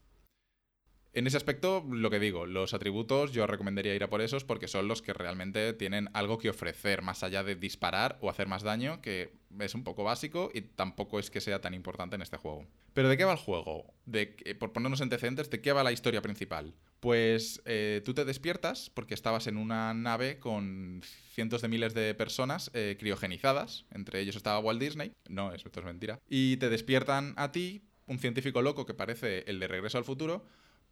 En 1.16 1.26
ese 1.26 1.38
aspecto, 1.38 1.82
lo 1.88 2.10
que 2.10 2.20
digo, 2.20 2.44
los 2.44 2.74
atributos 2.74 3.32
yo 3.32 3.46
recomendaría 3.46 3.94
ir 3.94 4.04
a 4.04 4.10
por 4.10 4.20
esos 4.20 4.44
porque 4.44 4.68
son 4.68 4.86
los 4.86 5.00
que 5.00 5.14
realmente 5.14 5.72
tienen 5.72 6.10
algo 6.12 6.36
que 6.36 6.50
ofrecer, 6.50 7.00
más 7.00 7.22
allá 7.22 7.42
de 7.42 7.56
disparar 7.56 8.18
o 8.20 8.28
hacer 8.28 8.48
más 8.48 8.62
daño, 8.62 9.00
que 9.00 9.32
es 9.58 9.74
un 9.74 9.82
poco 9.82 10.04
básico 10.04 10.50
y 10.52 10.60
tampoco 10.60 11.18
es 11.18 11.30
que 11.30 11.40
sea 11.40 11.62
tan 11.62 11.72
importante 11.72 12.16
en 12.16 12.20
este 12.20 12.36
juego. 12.36 12.66
Pero 12.92 13.08
¿de 13.08 13.16
qué 13.16 13.24
va 13.24 13.32
el 13.32 13.38
juego? 13.38 13.94
De, 14.04 14.26
por 14.60 14.74
ponernos 14.74 15.00
antecedentes, 15.00 15.48
¿de 15.48 15.62
qué 15.62 15.72
va 15.72 15.82
la 15.82 15.90
historia 15.90 16.20
principal? 16.20 16.74
Pues 17.00 17.62
eh, 17.64 18.02
tú 18.04 18.12
te 18.12 18.26
despiertas 18.26 18.90
porque 18.90 19.14
estabas 19.14 19.46
en 19.46 19.56
una 19.56 19.94
nave 19.94 20.38
con 20.38 21.00
cientos 21.32 21.62
de 21.62 21.68
miles 21.68 21.94
de 21.94 22.14
personas 22.14 22.70
eh, 22.74 22.96
criogenizadas, 23.00 23.86
entre 23.90 24.20
ellos 24.20 24.36
estaba 24.36 24.58
Walt 24.58 24.82
Disney, 24.82 25.12
no, 25.30 25.54
esto 25.54 25.70
es 25.80 25.86
mentira, 25.86 26.20
y 26.28 26.58
te 26.58 26.68
despiertan 26.68 27.32
a 27.38 27.52
ti, 27.52 27.88
un 28.06 28.18
científico 28.18 28.60
loco 28.60 28.84
que 28.84 28.92
parece 28.92 29.44
el 29.46 29.58
de 29.60 29.66
Regreso 29.66 29.96
al 29.96 30.04
Futuro, 30.04 30.44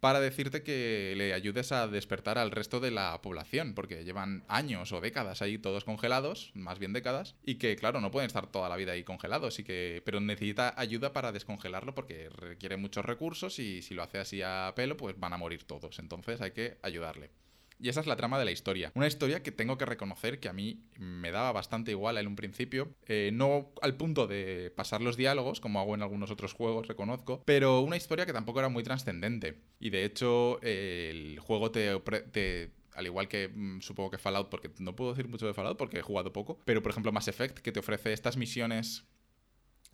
para 0.05 0.19
decirte 0.19 0.61
que 0.61 1.15
le 1.17 1.33
ayudes 1.33 1.71
a 1.71 1.87
despertar 1.87 2.37
al 2.37 2.51
resto 2.51 2.79
de 2.79 2.91
la 2.91 3.19
población, 3.23 3.73
porque 3.73 4.03
llevan 4.03 4.43
años 4.47 4.91
o 4.91 5.01
décadas 5.01 5.41
ahí 5.41 5.57
todos 5.57 5.83
congelados, 5.83 6.51
más 6.53 6.77
bien 6.77 6.93
décadas, 6.93 7.33
y 7.43 7.55
que 7.55 7.75
claro, 7.75 7.99
no 8.01 8.11
pueden 8.11 8.27
estar 8.27 8.45
toda 8.45 8.69
la 8.69 8.75
vida 8.75 8.91
ahí 8.91 9.03
congelados, 9.03 9.57
y 9.57 9.63
que, 9.63 10.03
pero 10.05 10.19
necesita 10.19 10.79
ayuda 10.79 11.11
para 11.11 11.31
descongelarlo 11.31 11.95
porque 11.95 12.29
requiere 12.29 12.77
muchos 12.77 13.03
recursos 13.03 13.57
y 13.57 13.81
si 13.81 13.95
lo 13.95 14.03
hace 14.03 14.19
así 14.19 14.43
a 14.43 14.73
pelo, 14.75 14.95
pues 14.95 15.19
van 15.19 15.33
a 15.33 15.37
morir 15.37 15.63
todos, 15.63 15.97
entonces 15.97 16.39
hay 16.39 16.51
que 16.51 16.77
ayudarle. 16.83 17.31
Y 17.79 17.89
esa 17.89 17.99
es 17.99 18.07
la 18.07 18.15
trama 18.15 18.39
de 18.39 18.45
la 18.45 18.51
historia. 18.51 18.91
Una 18.95 19.07
historia 19.07 19.43
que 19.43 19.51
tengo 19.51 19.77
que 19.77 19.85
reconocer 19.85 20.39
que 20.39 20.49
a 20.49 20.53
mí 20.53 20.83
me 20.97 21.31
daba 21.31 21.51
bastante 21.51 21.91
igual 21.91 22.17
en 22.17 22.27
un 22.27 22.35
principio. 22.35 22.95
Eh, 23.07 23.31
no 23.33 23.71
al 23.81 23.95
punto 23.95 24.27
de 24.27 24.71
pasar 24.75 25.01
los 25.01 25.17
diálogos, 25.17 25.59
como 25.59 25.79
hago 25.79 25.95
en 25.95 26.01
algunos 26.01 26.31
otros 26.31 26.53
juegos, 26.53 26.87
reconozco, 26.87 27.43
pero 27.45 27.81
una 27.81 27.97
historia 27.97 28.25
que 28.25 28.33
tampoco 28.33 28.59
era 28.59 28.69
muy 28.69 28.83
trascendente. 28.83 29.61
Y 29.79 29.89
de 29.89 30.05
hecho, 30.05 30.61
el 30.61 31.39
juego 31.39 31.71
te, 31.71 31.99
te 32.31 32.71
al 32.95 33.05
igual 33.05 33.27
que 33.27 33.49
mm, 33.49 33.81
supongo 33.81 34.09
que 34.09 34.17
Fallout, 34.17 34.49
porque 34.49 34.71
no 34.79 34.95
puedo 34.95 35.11
decir 35.11 35.27
mucho 35.27 35.45
de 35.45 35.53
Fallout 35.53 35.77
porque 35.77 35.99
he 35.99 36.01
jugado 36.01 36.33
poco, 36.33 36.59
pero 36.65 36.81
por 36.81 36.91
ejemplo 36.91 37.11
Mass 37.11 37.27
Effect, 37.27 37.59
que 37.59 37.71
te 37.71 37.79
ofrece 37.79 38.13
estas 38.13 38.37
misiones 38.37 39.05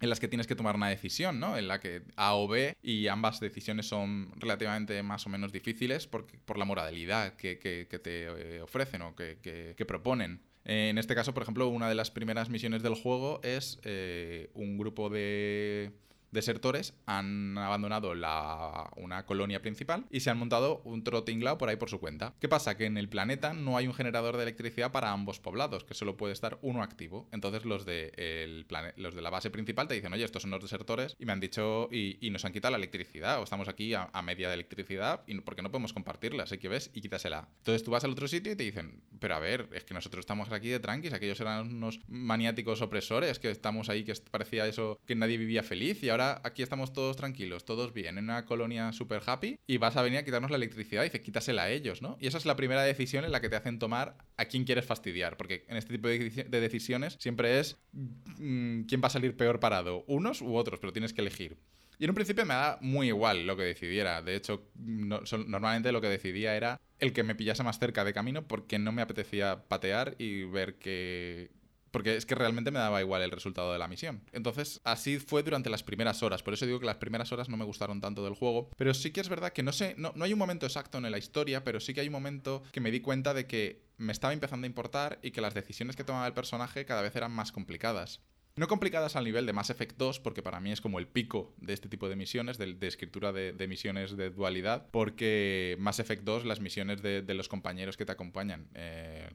en 0.02 0.10
las 0.10 0.20
que 0.20 0.28
tienes 0.28 0.48
que 0.48 0.56
tomar 0.56 0.76
una 0.76 0.90
decisión, 0.90 1.40
¿no? 1.40 1.58
En 1.58 1.68
la 1.68 1.80
que 1.80 2.02
A 2.16 2.34
o 2.36 2.48
B 2.48 2.76
y 2.82 3.08
ambas 3.08 3.40
decisiones 3.40 3.88
son 3.88 4.32
relativamente 4.36 5.02
más 5.04 5.26
o 5.28 5.30
menos 5.30 5.52
difíciles 5.52 6.08
por, 6.08 6.26
por 6.26 6.58
la 6.58 6.66
moralidad 6.66 7.36
que, 7.36 7.56
te 7.56 8.24
eh, 8.24 8.62
ofrecen 8.62 9.04
o 9.04 9.16
que, 9.16 9.86
proponen. 9.88 10.42
En 10.66 10.98
este 10.98 11.16
caso, 11.16 11.34
por 11.34 11.44
ejemplo, 11.44 11.68
una 11.70 11.88
de 11.88 11.96
las 11.96 12.12
primeras 12.12 12.50
misiones 12.50 12.84
del 12.84 12.96
juego 12.96 13.40
es 13.44 13.80
eh, 13.84 14.50
un 14.54 14.78
grupo 14.78 15.10
de, 15.10 15.92
desertores 16.32 16.94
han 17.06 17.58
abandonado 17.58 18.16
la, 18.16 18.90
una 18.96 19.26
colonia 19.26 19.62
principal 19.62 20.06
y 20.10 20.22
se 20.22 20.30
han 20.30 20.38
montado 20.38 20.82
un 20.84 21.04
trotinglao 21.04 21.58
por 21.58 21.70
ahí 21.70 21.76
por 21.76 21.90
su 21.90 22.00
cuenta. 22.00 22.34
¿Qué 22.40 22.50
pasa? 22.50 22.78
Que 22.78 22.86
en 22.86 22.98
el 22.98 23.10
planeta 23.10 23.54
no 23.54 23.78
hay 23.78 23.88
un 23.88 23.94
generador 23.94 24.38
de 24.38 24.44
electricidad 24.44 24.92
para 24.92 25.12
ambos 25.12 25.40
poblados, 25.40 25.84
que 25.84 25.94
solo 25.94 26.18
puede 26.18 26.34
estar 26.34 26.58
uno 26.62 26.84
activo. 26.84 27.28
Entonces 27.32 27.66
los 27.66 27.86
de, 27.86 28.14
el 28.16 28.66
los 28.96 29.16
de 29.16 29.22
la 29.22 29.30
base 29.30 29.50
principal 29.50 29.88
te 29.88 29.94
dicen, 29.94 30.14
oye, 30.14 30.24
estos 30.24 30.44
son 30.44 30.52
los 30.52 30.62
desertores 30.62 31.16
y 31.20 31.26
me 31.26 31.34
han 31.34 31.40
dicho 31.40 31.90
y, 31.92 32.30
nos 32.32 32.46
han 32.46 32.54
quitado 32.54 32.72
la 32.72 32.78
electricidad 32.78 33.42
o 33.42 33.44
estamos 33.44 33.68
aquí 33.68 33.94
a, 33.94 34.10
media 34.22 34.48
de 34.48 34.54
electricidad 34.54 35.24
y 35.28 35.38
porque 35.42 35.62
no 35.62 35.70
podemos 35.70 35.92
compartirla, 35.92 36.44
así 36.44 36.58
que 36.58 36.70
ves 36.70 36.90
y 36.94 37.02
quítasela. 37.02 37.50
Entonces 37.58 37.84
tú 37.84 37.92
vas 37.92 38.06
al 38.06 38.12
otro 38.12 38.28
sitio 38.30 38.54
y 38.54 38.56
te 38.56 38.64
dicen, 38.64 39.04
pero 39.20 39.36
a 39.36 39.40
ver, 39.40 39.68
es 39.74 39.84
que 39.84 39.94
nosotros 39.94 40.22
estamos 40.22 40.50
aquí 40.52 40.70
de 40.70 40.80
tranquis, 40.80 41.12
aquellos 41.12 41.42
eran 41.42 41.68
unos 41.68 42.00
maniáticos 42.08 42.82
opresores, 42.82 43.40
que 43.40 43.52
estamos 43.52 43.90
ahí, 43.90 44.06
que 44.06 44.14
parecía 44.32 44.66
eso, 44.68 44.98
que 45.06 45.16
nadie 45.16 45.38
vivía 45.38 45.64
feliz 45.64 46.02
y 46.04 46.10
ahora 46.10 46.21
aquí 46.44 46.62
estamos 46.62 46.94
todos 46.94 47.16
tranquilos, 47.16 47.66
todos 47.66 47.94
bien, 47.94 48.18
en 48.18 48.26
una 48.26 48.46
colonia 48.46 48.92
súper 48.94 49.22
happy 49.26 49.60
y 49.68 49.78
vas 49.78 49.98
a 49.98 50.02
venir 50.02 50.20
a 50.20 50.26
quitarnos 50.26 50.52
la 50.52 50.58
electricidad 50.58 51.02
y 51.04 51.06
dice, 51.06 51.22
quítasela 51.22 51.64
a 51.64 51.70
ellos, 51.70 52.02
¿no? 52.02 52.18
Y 52.20 52.28
esa 52.28 52.38
es 52.38 52.46
la 52.46 52.56
primera 52.56 52.84
decisión 52.84 53.26
en 53.26 53.32
la 53.32 53.42
que 53.42 53.50
te 53.50 53.56
hacen 53.56 53.80
tomar 53.80 54.18
a 54.38 54.46
quién 54.46 54.64
quieres 54.64 54.86
fastidiar, 54.86 55.38
porque 55.38 55.66
en 55.68 55.78
este 55.78 55.94
tipo 55.94 56.08
de, 56.08 56.30
decisiones 56.62 57.18
siempre 57.20 57.60
es 57.60 57.78
mm, 57.92 58.84
quién 58.84 59.02
va 59.04 59.08
a 59.08 59.12
salir 59.12 59.36
peor 59.36 59.60
parado, 59.60 60.04
unos 60.08 60.42
u 60.42 60.56
otros, 60.56 60.80
pero 60.80 60.94
tienes 60.94 61.14
que 61.14 61.22
elegir. 61.22 61.58
Y 62.00 62.06
en 62.06 62.10
un 62.10 62.16
principio 62.16 62.46
me 62.48 62.56
da 62.56 62.80
muy 62.82 63.10
igual 63.10 63.46
lo 63.46 63.56
que 63.56 63.62
decidiera. 63.62 64.24
De 64.24 64.36
hecho, 64.36 64.72
normalmente 64.76 65.92
lo 65.92 66.02
que 66.02 66.10
decidía 66.10 66.56
era 66.56 66.82
el 66.98 67.14
que 67.14 67.22
me 67.22 67.36
pillase 67.36 67.62
más 67.62 67.78
cerca 67.78 68.04
de 68.04 68.12
camino 68.12 68.48
porque 68.48 68.80
no 68.80 68.92
me 68.92 69.04
apetecía 69.04 69.66
patear 69.68 70.16
y 70.18 70.46
ver 70.46 70.80
que, 70.80 71.52
porque 71.92 72.16
es 72.16 72.26
que 72.26 72.36
realmente 72.36 72.72
me 72.72 72.80
daba 72.80 73.02
igual 73.02 73.22
el 73.22 73.32
resultado 73.32 73.72
de 73.74 73.80
la 73.80 73.88
misión. 73.88 74.24
Entonces, 74.32 74.82
así 74.84 75.20
fue 75.20 75.44
durante 75.44 75.70
las 75.70 75.84
primeras 75.84 76.24
horas. 76.24 76.42
Por 76.42 76.54
eso 76.54 76.66
digo 76.66 76.80
que 76.80 76.86
las 76.86 76.98
primeras 76.98 77.32
horas 77.32 77.50
no 77.50 77.58
me 77.58 77.66
gustaron 77.66 78.02
tanto 78.02 78.24
del 78.24 78.34
juego. 78.34 78.70
Pero 78.78 78.94
sí 78.94 79.12
que 79.12 79.22
es 79.22 79.30
verdad 79.30 79.54
que 79.54 79.64
no 79.64 79.72
sé, 79.72 79.96
no, 79.98 80.14
no 80.16 80.26
hay 80.26 80.34
un 80.34 80.40
momento 80.40 80.66
exacto 80.66 80.98
en 80.98 81.12
la 81.12 81.18
historia, 81.18 81.64
pero 81.64 81.80
sí 81.80 81.94
que 81.94 82.02
hay 82.02 82.08
un 82.08 82.14
momento 82.14 82.64
que 82.72 82.82
me 82.82 82.92
di 82.92 83.02
cuenta 83.02 83.34
de 83.34 83.46
que 83.46 83.84
me 83.98 84.12
estaba 84.12 84.34
empezando 84.34 84.66
a 84.66 84.68
importar 84.68 85.20
y 85.22 85.32
que 85.32 85.42
las 85.42 85.54
decisiones 85.54 85.96
que 85.96 86.04
tomaba 86.04 86.26
el 86.28 86.34
personaje 86.34 86.86
cada 86.86 87.02
vez 87.02 87.16
eran 87.16 87.32
más 87.32 87.52
complicadas. 87.52 88.22
No 88.56 88.68
complicadas 88.68 89.16
al 89.16 89.24
nivel 89.24 89.46
de 89.46 89.54
Mass 89.54 89.70
Effect 89.70 89.98
2, 89.98 90.20
porque 90.20 90.44
para 90.44 90.60
mí 90.60 90.72
es 90.72 90.82
como 90.82 91.00
el 91.00 91.08
pico 91.08 91.54
de 91.58 91.74
este 91.74 91.88
tipo 91.88 92.10
de 92.10 92.18
misiones, 92.18 92.58
de, 92.58 92.76
escritura 92.82 93.32
de, 93.32 93.68
misiones 93.68 94.18
de 94.18 94.30
dualidad, 94.30 94.88
porque 94.92 95.78
Mass 95.80 96.00
Effect 96.00 96.24
2, 96.24 96.46
las 96.46 96.60
misiones 96.60 97.02
de, 97.02 97.34
los 97.34 97.48
compañeros 97.48 97.96
que 97.96 98.06
te 98.06 98.12
acompañan, 98.12 98.68
eh, 98.74 99.30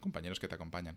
compañeros 0.00 0.40
que 0.40 0.48
te 0.48 0.54
acompañan, 0.54 0.96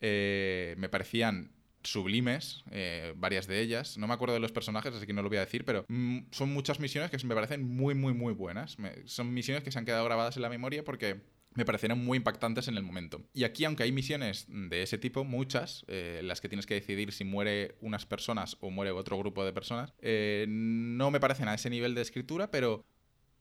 eh, 0.00 0.74
me 0.78 0.88
parecían 0.88 1.52
sublimes, 1.82 2.64
eh, 2.70 3.14
varias 3.16 3.46
de 3.46 3.60
ellas. 3.60 3.98
No 3.98 4.06
me 4.06 4.14
acuerdo 4.14 4.34
de 4.34 4.40
los 4.40 4.52
personajes, 4.52 4.94
así 4.94 5.06
que 5.06 5.12
no 5.12 5.22
lo 5.22 5.28
voy 5.28 5.38
a 5.38 5.44
decir, 5.44 5.64
pero 5.64 5.84
mm, 5.88 6.18
son 6.30 6.52
muchas 6.52 6.80
misiones 6.80 7.10
que 7.10 7.26
me 7.26 7.34
parecen 7.34 7.62
muy, 7.62 7.94
muy, 7.94 8.12
muy 8.14 8.32
buenas. 8.32 8.76
son 9.06 9.32
misiones 9.32 9.62
que 9.62 9.72
se 9.72 9.78
han 9.78 9.84
quedado 9.84 10.04
grabadas 10.04 10.36
en 10.36 10.42
la 10.42 10.48
memoria 10.48 10.84
porque 10.84 11.20
me 11.54 11.64
parecieron 11.64 12.04
muy 12.04 12.18
impactantes 12.18 12.68
en 12.68 12.76
el 12.76 12.82
momento. 12.82 13.22
Y 13.32 13.44
aquí, 13.44 13.64
aunque 13.64 13.82
hay 13.82 13.92
misiones 13.92 14.46
de 14.48 14.82
ese 14.82 14.98
tipo, 14.98 15.24
muchas, 15.24 15.84
eh, 15.88 16.20
las 16.22 16.40
que 16.40 16.48
tienes 16.48 16.66
que 16.66 16.74
decidir 16.74 17.12
si 17.12 17.24
muere 17.24 17.76
unas 17.80 18.06
personas 18.06 18.56
o 18.60 18.70
muere 18.70 18.90
otro 18.90 19.18
grupo 19.18 19.44
de 19.44 19.52
personas, 19.52 19.92
no 20.46 21.10
me 21.10 21.20
parecen 21.20 21.48
a 21.48 21.54
ese 21.54 21.70
nivel 21.70 21.94
de 21.94 22.02
escritura, 22.02 22.50
pero 22.50 22.84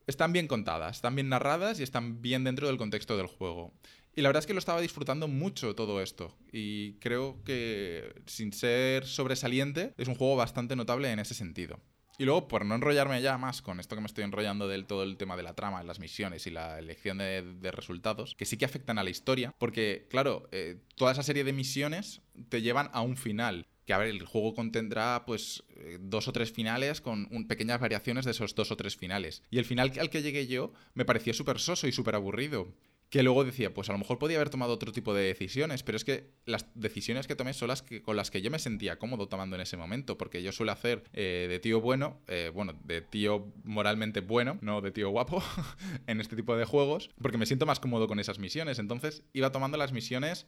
están 0.07 0.31
bien 0.31 0.47
contadas, 0.47 0.95
están 0.95 1.15
bien 1.15 1.29
narradas 1.29 1.79
y 1.79 1.83
están 1.83 2.21
bien 2.21 2.43
dentro 2.43 2.67
del 2.67 2.77
contexto 2.77 3.17
del 3.17 3.27
juego. 3.27 3.73
Y 4.17 4.21
la 4.23 4.29
verdad 4.29 4.39
es 4.39 4.47
que 4.47 4.53
lo 4.53 4.59
estaba 4.59 4.81
disfrutando 4.81 5.27
mucho 5.27 5.75
todo 5.75 6.01
esto. 6.01 6.35
Y 6.51 6.93
creo 6.93 7.43
que, 7.45 8.15
sin 8.25 8.51
ser 8.51 9.05
sobresaliente, 9.05 9.93
es 9.95 10.07
un 10.07 10.15
juego 10.15 10.35
bastante 10.35 10.75
notable 10.75 11.11
en 11.11 11.19
ese 11.19 11.35
sentido. 11.35 11.79
Y 12.17 12.25
luego, 12.25 12.47
por 12.47 12.65
no 12.65 12.73
enrollarme 12.73 13.21
ya 13.21 13.37
más 13.37 13.61
con 13.61 13.79
esto 13.79 13.95
que 13.95 14.01
me 14.01 14.07
estoy 14.07 14.23
enrollando 14.23 14.67
del 14.67 14.87
todo 14.87 15.03
el 15.03 15.17
tema 15.17 15.37
de 15.37 15.43
la 15.43 15.53
trama, 15.53 15.83
las 15.83 15.99
misiones 15.99 16.47
y 16.47 16.49
la 16.49 16.79
elección 16.79 17.19
de, 17.19 17.71
resultados, 17.71 18.33
que 18.33 18.45
sí 18.45 18.57
que 18.57 18.65
afectan 18.65 18.97
a 18.97 19.03
la 19.03 19.11
historia, 19.11 19.53
porque, 19.59 20.07
claro, 20.09 20.49
eh, 20.51 20.79
toda 20.95 21.11
esa 21.11 21.21
serie 21.21 21.43
de 21.43 21.53
misiones 21.53 22.23
te 22.49 22.63
llevan 22.63 22.89
a 22.93 23.01
un 23.01 23.17
final. 23.17 23.67
Que 23.85 23.93
a 23.93 23.99
ver, 23.99 24.07
el 24.07 24.25
juego 24.25 24.55
contendrá 24.55 25.25
pues 25.27 25.63
eh, 25.75 25.99
dos 26.01 26.27
o 26.27 26.33
tres 26.33 26.51
finales 26.51 27.01
con 27.01 27.27
pequeñas 27.47 27.79
variaciones 27.79 28.25
de 28.25 28.31
esos 28.31 28.55
dos 28.55 28.71
o 28.71 28.77
tres 28.77 28.97
finales. 28.97 29.43
Y 29.51 29.59
el 29.59 29.65
final 29.65 29.93
al 29.99 30.09
que 30.09 30.23
llegué 30.23 30.47
yo 30.47 30.73
me 30.95 31.05
pareció 31.05 31.35
súper 31.35 31.59
soso 31.59 31.87
y 31.87 31.91
súper 31.91 32.15
aburrido 32.15 32.73
que 33.09 33.23
luego 33.23 33.45
decía, 33.45 33.73
pues 33.73 33.89
a 33.89 33.93
lo 33.93 33.99
mejor 33.99 34.19
podía 34.19 34.37
haber 34.37 34.49
tomado 34.49 34.73
otro 34.73 34.91
tipo 34.91 35.13
de 35.13 35.23
decisiones, 35.23 35.83
pero 35.83 35.95
es 35.95 36.03
que 36.03 36.31
las 36.45 36.65
decisiones 36.75 37.25
que 37.25 37.35
tomé 37.35 37.53
son 37.53 37.69
las 37.69 37.81
que, 37.81 38.01
con 38.01 38.17
las 38.17 38.31
que 38.31 38.41
yo 38.41 38.51
me 38.51 38.59
sentía 38.59 38.99
cómodo 38.99 39.27
tomando 39.27 39.55
en 39.55 39.61
ese 39.61 39.77
momento, 39.77 40.17
porque 40.17 40.43
yo 40.43 40.51
suelo 40.51 40.73
hacer 40.73 41.03
eh, 41.13 41.47
de 41.49 41.59
tío 41.59 41.79
bueno, 41.79 42.19
eh, 42.27 42.51
bueno, 42.53 42.73
de 42.83 43.01
tío 43.01 43.53
moralmente 43.63 44.19
bueno, 44.19 44.57
no 44.61 44.81
de 44.81 44.91
tío 44.91 45.09
guapo, 45.09 45.41
en 46.07 46.19
este 46.19 46.35
tipo 46.35 46.57
de 46.57 46.65
juegos, 46.65 47.09
porque 47.21 47.37
me 47.37 47.45
siento 47.45 47.65
más 47.65 47.79
cómodo 47.79 48.07
con 48.07 48.19
esas 48.19 48.39
misiones. 48.39 48.79
Entonces 48.79 49.23
iba 49.33 49.51
tomando 49.51 49.77
las 49.77 49.93
misiones 49.93 50.47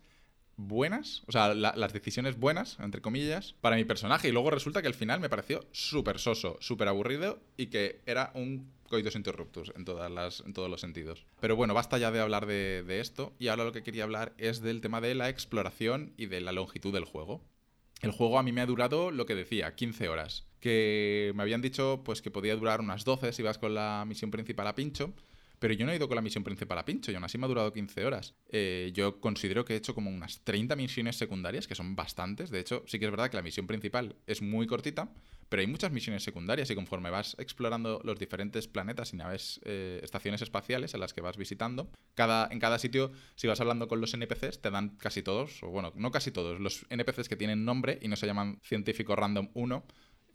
buenas, 0.59 1.23
o 1.27 1.31
sea, 1.31 1.53
las 1.53 1.93
decisiones 1.93 2.37
buenas, 2.37 2.77
entre 2.79 3.01
comillas, 3.01 3.55
para 3.61 3.75
mi 3.75 3.85
personaje. 3.85 4.29
Y 4.29 4.31
luego 4.31 4.51
resulta 4.51 4.81
que 4.81 4.87
al 4.87 4.93
final 4.93 5.19
me 5.19 5.29
pareció 5.29 5.65
súper 5.71 6.19
soso, 6.19 6.57
súper 6.59 6.87
aburrido 6.87 7.39
y 7.57 7.67
que 7.67 8.01
era 8.05 8.31
un 8.35 8.71
coitus 8.89 9.15
interruptus 9.15 9.71
en, 9.75 9.85
todas 9.85 10.11
las, 10.11 10.41
en 10.41 10.53
todos 10.53 10.69
los 10.69 10.81
sentidos. 10.81 11.25
Pero 11.39 11.55
bueno, 11.55 11.73
basta 11.73 11.97
ya 11.97 12.11
de 12.11 12.19
hablar 12.19 12.45
de, 12.45 12.83
de 12.83 12.99
esto 12.99 13.33
y 13.39 13.47
ahora 13.47 13.63
lo 13.63 13.71
que 13.71 13.83
quería 13.83 14.03
hablar 14.03 14.33
es 14.37 14.61
del 14.61 14.81
tema 14.81 14.99
de 14.99 15.15
la 15.15 15.29
exploración 15.29 16.13
y 16.17 16.25
de 16.25 16.41
la 16.41 16.51
longitud 16.51 16.93
del 16.93 17.05
juego. 17.05 17.41
El 18.01 18.11
juego 18.11 18.39
a 18.39 18.43
mí 18.43 18.51
me 18.51 18.61
ha 18.61 18.65
durado 18.65 19.11
lo 19.11 19.25
que 19.25 19.35
decía, 19.35 19.75
15 19.75 20.09
horas. 20.09 20.45
Que 20.59 21.31
me 21.35 21.43
habían 21.43 21.61
dicho 21.61 22.01
pues 22.03 22.21
que 22.21 22.31
podía 22.31 22.55
durar 22.55 22.81
unas 22.81 23.05
12 23.05 23.31
si 23.31 23.43
vas 23.43 23.57
con 23.57 23.73
la 23.73 24.03
misión 24.07 24.31
principal 24.31 24.67
a 24.67 24.75
pincho. 24.75 25.13
Pero 25.59 25.73
yo 25.73 25.85
no 25.85 25.91
he 25.91 25.97
ido 25.97 26.07
con 26.07 26.15
la 26.15 26.21
misión 26.21 26.43
principal 26.43 26.77
a 26.77 26.85
pincho 26.85 27.11
y 27.11 27.15
aún 27.15 27.23
así 27.23 27.37
me 27.37 27.45
ha 27.45 27.49
durado 27.49 27.73
15 27.73 28.05
horas. 28.05 28.35
Eh, 28.49 28.91
yo 28.93 29.19
considero 29.19 29.65
que 29.65 29.73
he 29.73 29.77
hecho 29.77 29.93
como 29.93 30.09
unas 30.09 30.41
30 30.43 30.75
misiones 30.75 31.17
secundarias, 31.17 31.67
que 31.67 31.75
son 31.75 31.95
bastantes. 31.95 32.49
De 32.49 32.59
hecho, 32.59 32.83
sí 32.87 32.99
que 32.99 33.05
es 33.05 33.11
verdad 33.11 33.29
que 33.29 33.37
la 33.37 33.43
misión 33.43 33.67
principal 33.67 34.15
es 34.25 34.41
muy 34.41 34.67
cortita, 34.67 35.11
pero 35.49 35.61
hay 35.61 35.67
muchas 35.67 35.91
misiones 35.91 36.23
secundarias 36.23 36.69
y 36.69 36.75
conforme 36.75 37.09
vas 37.09 37.35
explorando 37.39 37.99
los 38.03 38.17
diferentes 38.19 38.67
planetas 38.67 39.13
y 39.13 39.17
naves, 39.17 39.59
eh, 39.65 39.99
estaciones 40.03 40.41
espaciales 40.41 40.93
en 40.93 40.99
las 40.99 41.13
que 41.13 41.21
vas 41.21 41.37
visitando, 41.37 41.89
cada, 42.13 42.47
en 42.51 42.59
cada 42.59 42.77
sitio, 42.77 43.11
si 43.35 43.47
vas 43.47 43.59
hablando 43.59 43.87
con 43.87 43.99
los 43.99 44.13
NPCs, 44.13 44.61
te 44.61 44.69
dan 44.69 44.95
casi 44.97 45.23
todos, 45.23 45.63
o 45.63 45.69
bueno, 45.69 45.91
no 45.95 46.11
casi 46.11 46.31
todos, 46.31 46.59
los 46.59 46.85
NPCs 46.89 47.27
que 47.27 47.35
tienen 47.35 47.65
nombre 47.65 47.97
y 48.01 48.07
no 48.07 48.15
se 48.15 48.27
llaman 48.27 48.59
científico 48.61 49.15
random 49.15 49.49
1, 49.55 49.85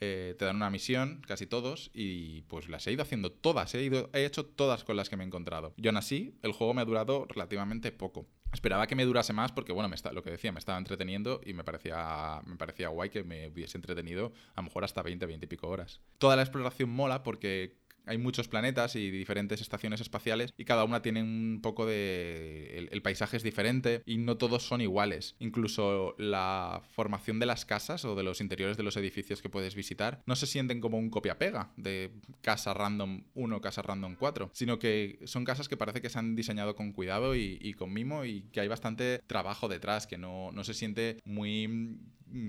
eh, 0.05 0.35
te 0.35 0.45
dan 0.45 0.57
una 0.57 0.71
misión, 0.71 1.23
casi 1.27 1.47
todos, 1.47 1.91
y 1.95 2.43
pues 2.43 2.69
las 2.69 2.87
he 2.87 2.93
ido 2.93 3.03
haciendo 3.03 3.33
todas, 3.33 3.75
he, 3.75 3.83
ido, 3.83 4.11
he 4.13 4.27
hecho 4.27 4.45
todas 4.45 4.85
con 4.85 4.97
las 4.97 5.09
que 5.09 5.17
me 5.17 5.25
he 5.25 5.27
encontrado. 5.27 5.73
Yo 5.79 5.91
aún 5.91 5.97
así, 5.97 6.39
el 6.43 6.53
juego 6.53 6.75
me 6.75 6.83
ha 6.83 6.85
durado 6.85 7.27
relativamente 7.29 7.91
poco. 7.91 8.27
Esperaba 8.53 8.87
que 8.87 8.95
me 8.95 9.05
durase 9.05 9.33
más 9.33 9.51
porque, 9.51 9.73
bueno, 9.73 9.93
lo 10.13 10.23
que 10.23 10.31
decía, 10.31 10.53
me 10.53 10.59
estaba 10.59 10.79
entreteniendo 10.79 11.41
y 11.45 11.55
me 11.55 11.65
parecía, 11.65 12.41
me 12.47 12.57
parecía 12.57 12.89
guay 12.89 13.11
que 13.11 13.25
me 13.25 13.49
hubiese 13.49 13.79
entretenido 13.79 14.33
a 14.55 14.61
lo 14.61 14.65
mejor 14.65 14.85
hasta 14.85 15.03
20, 15.03 15.27
20 15.27 15.45
y 15.45 15.49
pico 15.49 15.69
horas. 15.69 16.01
Toda 16.19 16.37
la 16.37 16.43
exploración 16.43 16.91
mola 16.91 17.23
porque 17.23 17.79
hay 18.07 18.19
muchos 18.19 18.49
planetas 18.49 18.97
y 18.97 19.11
diferentes 19.11 19.61
estaciones 19.61 20.01
espaciales 20.01 20.53
y 20.57 20.65
cada 20.65 20.85
una 20.85 21.03
tiene 21.03 21.23
un 21.23 21.61
poco 21.63 21.87
de... 21.87 22.89
El, 22.91 23.03
paisaje 23.05 23.37
es 23.37 23.43
diferente 23.43 24.03
y 24.07 24.17
no 24.17 24.39
todos 24.39 24.63
son 24.63 24.81
iguales. 24.81 25.37
Incluso 25.39 26.15
la 26.17 26.83
formación 26.93 27.39
de 27.39 27.45
las 27.45 27.67
casas 27.67 28.05
o 28.07 28.15
de 28.15 28.23
los 28.23 28.41
interiores 28.41 28.79
de 28.79 28.83
los 28.83 28.97
edificios 28.97 29.43
que 29.43 29.51
puedes 29.51 29.75
visitar 29.75 30.23
no 30.25 30.37
se 30.37 30.47
sienten 30.47 30.81
como 30.81 30.97
un 30.97 31.11
copia-pega 31.11 31.71
de 31.77 32.13
casa 32.41 32.73
random 32.73 33.25
1, 33.35 33.61
casa 33.61 33.83
random 33.83 34.17
4, 34.17 34.51
sino 34.55 34.79
que 34.79 35.19
son 35.25 35.45
casas 35.45 35.69
que 35.69 35.77
parece 35.77 36.01
que 36.01 36.09
se 36.09 36.19
han 36.19 36.35
diseñado 36.35 36.75
con 36.75 36.93
cuidado 36.93 37.37
y, 37.37 37.59
y 37.61 37.75
con 37.75 37.93
mimo 37.93 38.25
y 38.25 38.43
que 38.53 38.61
hay 38.61 38.69
bastante 38.69 39.21
trabajo 39.27 39.69
detrás, 39.69 40.07
que 40.07 40.17
no, 40.17 40.51
no 40.53 40.65
se 40.65 40.73
siente 40.73 41.19
muy 41.25 41.99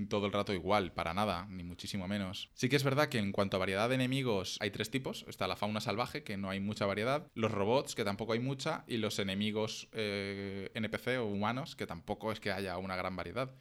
todo 0.08 0.26
el 0.26 0.32
rato 0.32 0.52
igual, 0.52 0.92
para 0.92 1.14
nada, 1.14 1.46
ni 1.50 1.62
muchísimo 1.62 2.08
menos. 2.08 2.50
Sí 2.54 2.68
que 2.68 2.76
es 2.76 2.84
verdad 2.84 3.08
que 3.08 3.18
en 3.18 3.32
cuanto 3.32 3.56
a 3.56 3.60
variedad 3.60 3.88
de 3.88 3.94
enemigos 3.94 4.56
hay 4.60 4.70
tres 4.70 4.90
tipos. 4.90 5.24
Está 5.28 5.46
la 5.46 5.56
fauna 5.56 5.80
salvaje, 5.80 6.22
que 6.22 6.36
no 6.36 6.50
hay 6.50 6.60
mucha 6.60 6.86
variedad, 6.86 7.28
los 7.34 7.50
robots, 7.50 7.94
que 7.94 8.04
tampoco 8.04 8.32
hay 8.32 8.40
mucha, 8.40 8.84
y 8.86 8.98
los 8.98 9.18
enemigos 9.18 9.88
eh, 9.92 10.70
NPC 10.74 11.18
o 11.18 11.26
humanos, 11.26 11.76
que 11.76 11.86
tampoco 11.86 12.32
es 12.32 12.40
que 12.40 12.52
haya 12.52 12.78
una 12.78 12.96
gran 12.96 13.16
variedad. 13.16 13.54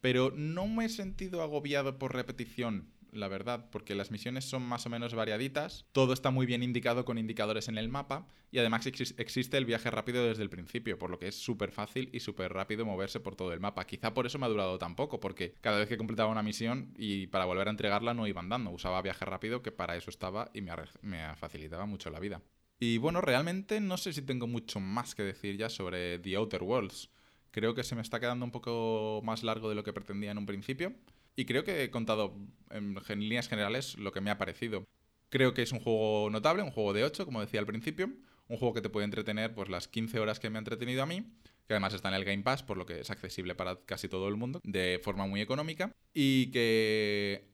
Pero 0.00 0.32
no 0.34 0.66
me 0.66 0.84
he 0.84 0.88
sentido 0.88 1.42
agobiado 1.42 1.98
por 1.98 2.14
repetición 2.14 2.92
la 3.12 3.28
verdad, 3.28 3.68
porque 3.70 3.94
las 3.94 4.10
misiones 4.10 4.44
son 4.44 4.62
más 4.62 4.86
o 4.86 4.90
menos 4.90 5.14
variaditas, 5.14 5.86
todo 5.92 6.12
está 6.12 6.30
muy 6.30 6.46
bien 6.46 6.62
indicado 6.62 7.04
con 7.04 7.18
indicadores 7.18 7.68
en 7.68 7.78
el 7.78 7.88
mapa 7.88 8.26
y 8.50 8.58
además 8.58 8.86
existe 8.86 9.56
el 9.56 9.64
viaje 9.64 9.90
rápido 9.90 10.24
desde 10.24 10.42
el 10.42 10.50
principio, 10.50 10.98
por 10.98 11.10
lo 11.10 11.18
que 11.18 11.28
es 11.28 11.34
súper 11.34 11.70
fácil 11.70 12.08
y 12.12 12.20
súper 12.20 12.52
rápido 12.52 12.84
moverse 12.84 13.20
por 13.20 13.36
todo 13.36 13.52
el 13.52 13.60
mapa. 13.60 13.86
Quizá 13.86 14.14
por 14.14 14.26
eso 14.26 14.38
me 14.38 14.46
ha 14.46 14.50
durado 14.50 14.78
tan 14.78 14.96
poco, 14.96 15.20
porque 15.20 15.54
cada 15.60 15.78
vez 15.78 15.88
que 15.88 15.98
completaba 15.98 16.30
una 16.30 16.42
misión 16.42 16.94
y 16.96 17.26
para 17.26 17.44
volver 17.44 17.68
a 17.68 17.70
entregarla 17.70 18.14
no 18.14 18.26
iba 18.26 18.40
andando, 18.40 18.70
usaba 18.70 19.02
viaje 19.02 19.24
rápido 19.24 19.62
que 19.62 19.72
para 19.72 19.96
eso 19.96 20.10
estaba 20.10 20.50
y 20.54 20.60
me, 20.60 20.72
me 21.02 21.36
facilitaba 21.36 21.86
mucho 21.86 22.10
la 22.10 22.20
vida. 22.20 22.42
Y 22.80 22.98
bueno, 22.98 23.20
realmente 23.20 23.80
no 23.80 23.96
sé 23.96 24.12
si 24.12 24.22
tengo 24.22 24.46
mucho 24.46 24.78
más 24.78 25.14
que 25.14 25.24
decir 25.24 25.56
ya 25.56 25.68
sobre 25.68 26.18
The 26.20 26.36
Outer 26.36 26.62
Worlds. 26.62 27.10
Creo 27.50 27.74
que 27.74 27.82
se 27.82 27.96
me 27.96 28.02
está 28.02 28.20
quedando 28.20 28.44
un 28.44 28.52
poco 28.52 29.20
más 29.24 29.42
largo 29.42 29.68
de 29.68 29.74
lo 29.74 29.82
que 29.82 29.92
pretendía 29.92 30.30
en 30.30 30.38
un 30.38 30.46
principio. 30.46 30.94
Y 31.38 31.44
creo 31.44 31.62
que 31.62 31.84
he 31.84 31.90
contado 31.92 32.34
en, 32.70 32.96
líneas 33.20 33.48
generales 33.48 33.96
lo 33.96 34.10
que 34.10 34.20
me 34.20 34.32
ha 34.32 34.38
parecido. 34.38 34.88
Creo 35.28 35.54
que 35.54 35.62
es 35.62 35.70
un 35.70 35.78
juego 35.78 36.30
notable, 36.30 36.64
un 36.64 36.72
juego 36.72 36.92
de 36.92 37.04
8, 37.04 37.24
como 37.24 37.40
decía 37.40 37.60
al 37.60 37.66
principio, 37.66 38.10
un 38.48 38.56
juego 38.56 38.74
que 38.74 38.80
te 38.80 38.88
puede 38.88 39.04
entretener 39.04 39.54
pues 39.54 39.68
las 39.68 39.86
15 39.86 40.18
horas 40.18 40.40
que 40.40 40.50
me 40.50 40.58
ha 40.58 40.58
entretenido 40.58 41.00
a 41.00 41.06
mí, 41.06 41.30
que 41.68 41.74
además 41.74 41.94
está 41.94 42.08
en 42.08 42.16
el 42.16 42.24
Game 42.24 42.42
Pass, 42.42 42.64
por 42.64 42.76
lo 42.76 42.86
que 42.86 42.98
es 42.98 43.10
accesible 43.10 43.54
para 43.54 43.78
casi 43.86 44.08
todo 44.08 44.26
el 44.26 44.34
mundo, 44.34 44.60
de 44.64 45.00
forma 45.00 45.28
muy 45.28 45.40
económica, 45.40 45.92
y 46.12 46.50
que 46.50 47.52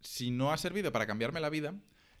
si 0.00 0.30
no 0.30 0.50
ha 0.50 0.56
servido 0.56 0.90
para 0.90 1.06
cambiarme 1.06 1.40
la 1.40 1.50
vida, 1.50 1.74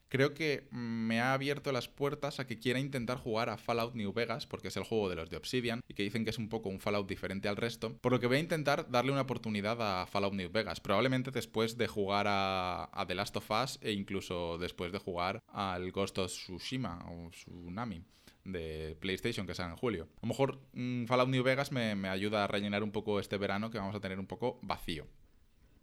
creo 0.08 0.34
que 0.34 0.68
me 0.70 1.20
ha 1.20 1.32
abierto 1.32 1.72
las 1.72 1.88
puertas 1.88 2.40
a 2.40 2.46
que 2.46 2.58
quiera 2.58 2.78
intentar 2.78 3.18
jugar 3.18 3.48
a 3.48 3.58
Fallout 3.58 3.94
New 3.94 4.12
Vegas, 4.12 4.46
porque 4.46 4.68
es 4.68 4.76
el 4.76 4.84
juego 4.84 5.08
de 5.08 5.16
los 5.16 5.30
de 5.30 5.36
Obsidian, 5.36 5.82
y 5.88 5.94
que 5.94 6.02
dicen 6.02 6.24
que 6.24 6.30
es 6.30 6.38
un 6.38 6.48
poco 6.48 6.68
un 6.68 6.80
Fallout 6.80 7.08
diferente 7.08 7.48
al 7.48 7.56
resto, 7.56 7.96
por 7.98 8.12
lo 8.12 8.20
que 8.20 8.26
voy 8.26 8.36
a 8.36 8.40
intentar 8.40 8.90
darle 8.90 9.12
una 9.12 9.22
oportunidad 9.22 9.80
a 9.80 10.06
Fallout 10.06 10.34
New 10.34 10.50
Vegas, 10.50 10.80
probablemente 10.80 11.30
después 11.30 11.76
de 11.76 11.86
jugar 11.86 12.26
a, 12.28 13.04
The 13.06 13.14
Last 13.14 13.36
of 13.36 13.50
Us 13.50 13.78
e 13.82 13.92
incluso 13.92 14.58
después 14.58 14.90
de 14.92 14.98
jugar 14.98 15.42
al 15.48 15.92
Ghost 15.92 16.18
of 16.18 16.30
Tsushima 16.30 17.04
o 17.08 17.30
Tsunami 17.30 18.02
de 18.44 18.96
PlayStation 19.00 19.46
que 19.46 19.54
sale 19.54 19.70
en 19.70 19.76
julio. 19.76 20.08
A 20.18 20.20
lo 20.22 20.28
mejor 20.28 20.60
mm, 20.72 21.06
Fallout 21.06 21.28
New 21.28 21.42
Vegas 21.42 21.72
me, 21.72 21.94
me 21.94 22.08
ayuda 22.08 22.44
a 22.44 22.46
rellenar 22.46 22.82
un 22.82 22.92
poco 22.92 23.20
este 23.20 23.38
verano 23.38 23.70
que 23.70 23.78
vamos 23.78 23.94
a 23.94 24.00
tener 24.00 24.18
un 24.18 24.26
poco 24.26 24.58
vacío. 24.62 25.06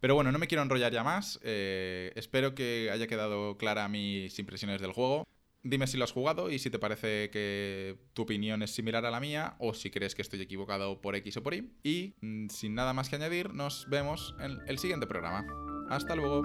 Pero 0.04 0.16
bueno, 0.16 0.34
no 0.34 0.38
me 0.38 0.48
quiero 0.48 0.62
enrollar 0.64 0.92
ya 0.92 1.02
más. 1.02 1.40
Eh, 1.44 2.12
espero 2.18 2.54
que 2.54 2.90
haya 2.92 3.08
quedado 3.08 3.56
clara 3.56 3.88
mis 3.88 4.38
impresiones 4.38 4.82
del 4.82 4.92
juego. 4.92 5.26
Dime 5.64 5.88
si 5.88 5.96
lo 5.96 6.04
has 6.04 6.12
jugado 6.12 6.52
y 6.52 6.60
si 6.60 6.70
te 6.70 6.78
parece 6.78 7.30
que 7.30 7.96
tu 8.12 8.24
opinión 8.24 8.62
es 8.64 8.72
similar 8.72 9.06
a 9.06 9.12
la 9.12 9.22
mía 9.22 9.56
o 9.60 9.74
si 9.74 9.92
crees 9.92 10.14
que 10.14 10.22
estoy 10.22 10.42
equivocado 10.42 11.00
por 11.00 11.16
X 11.16 11.38
o 11.38 11.44
por 11.44 11.54
Y. 11.54 11.72
Y 11.84 12.16
mm, 12.20 12.50
sin 12.50 12.76
nada 12.76 12.92
más 12.92 13.08
que 13.08 13.16
añadir, 13.16 13.54
nos 13.54 13.88
vemos 13.90 14.36
en 14.42 14.60
el 14.68 14.78
siguiente 14.78 15.08
programa. 15.08 15.46
Hasta 15.90 16.18
luego. 16.18 16.44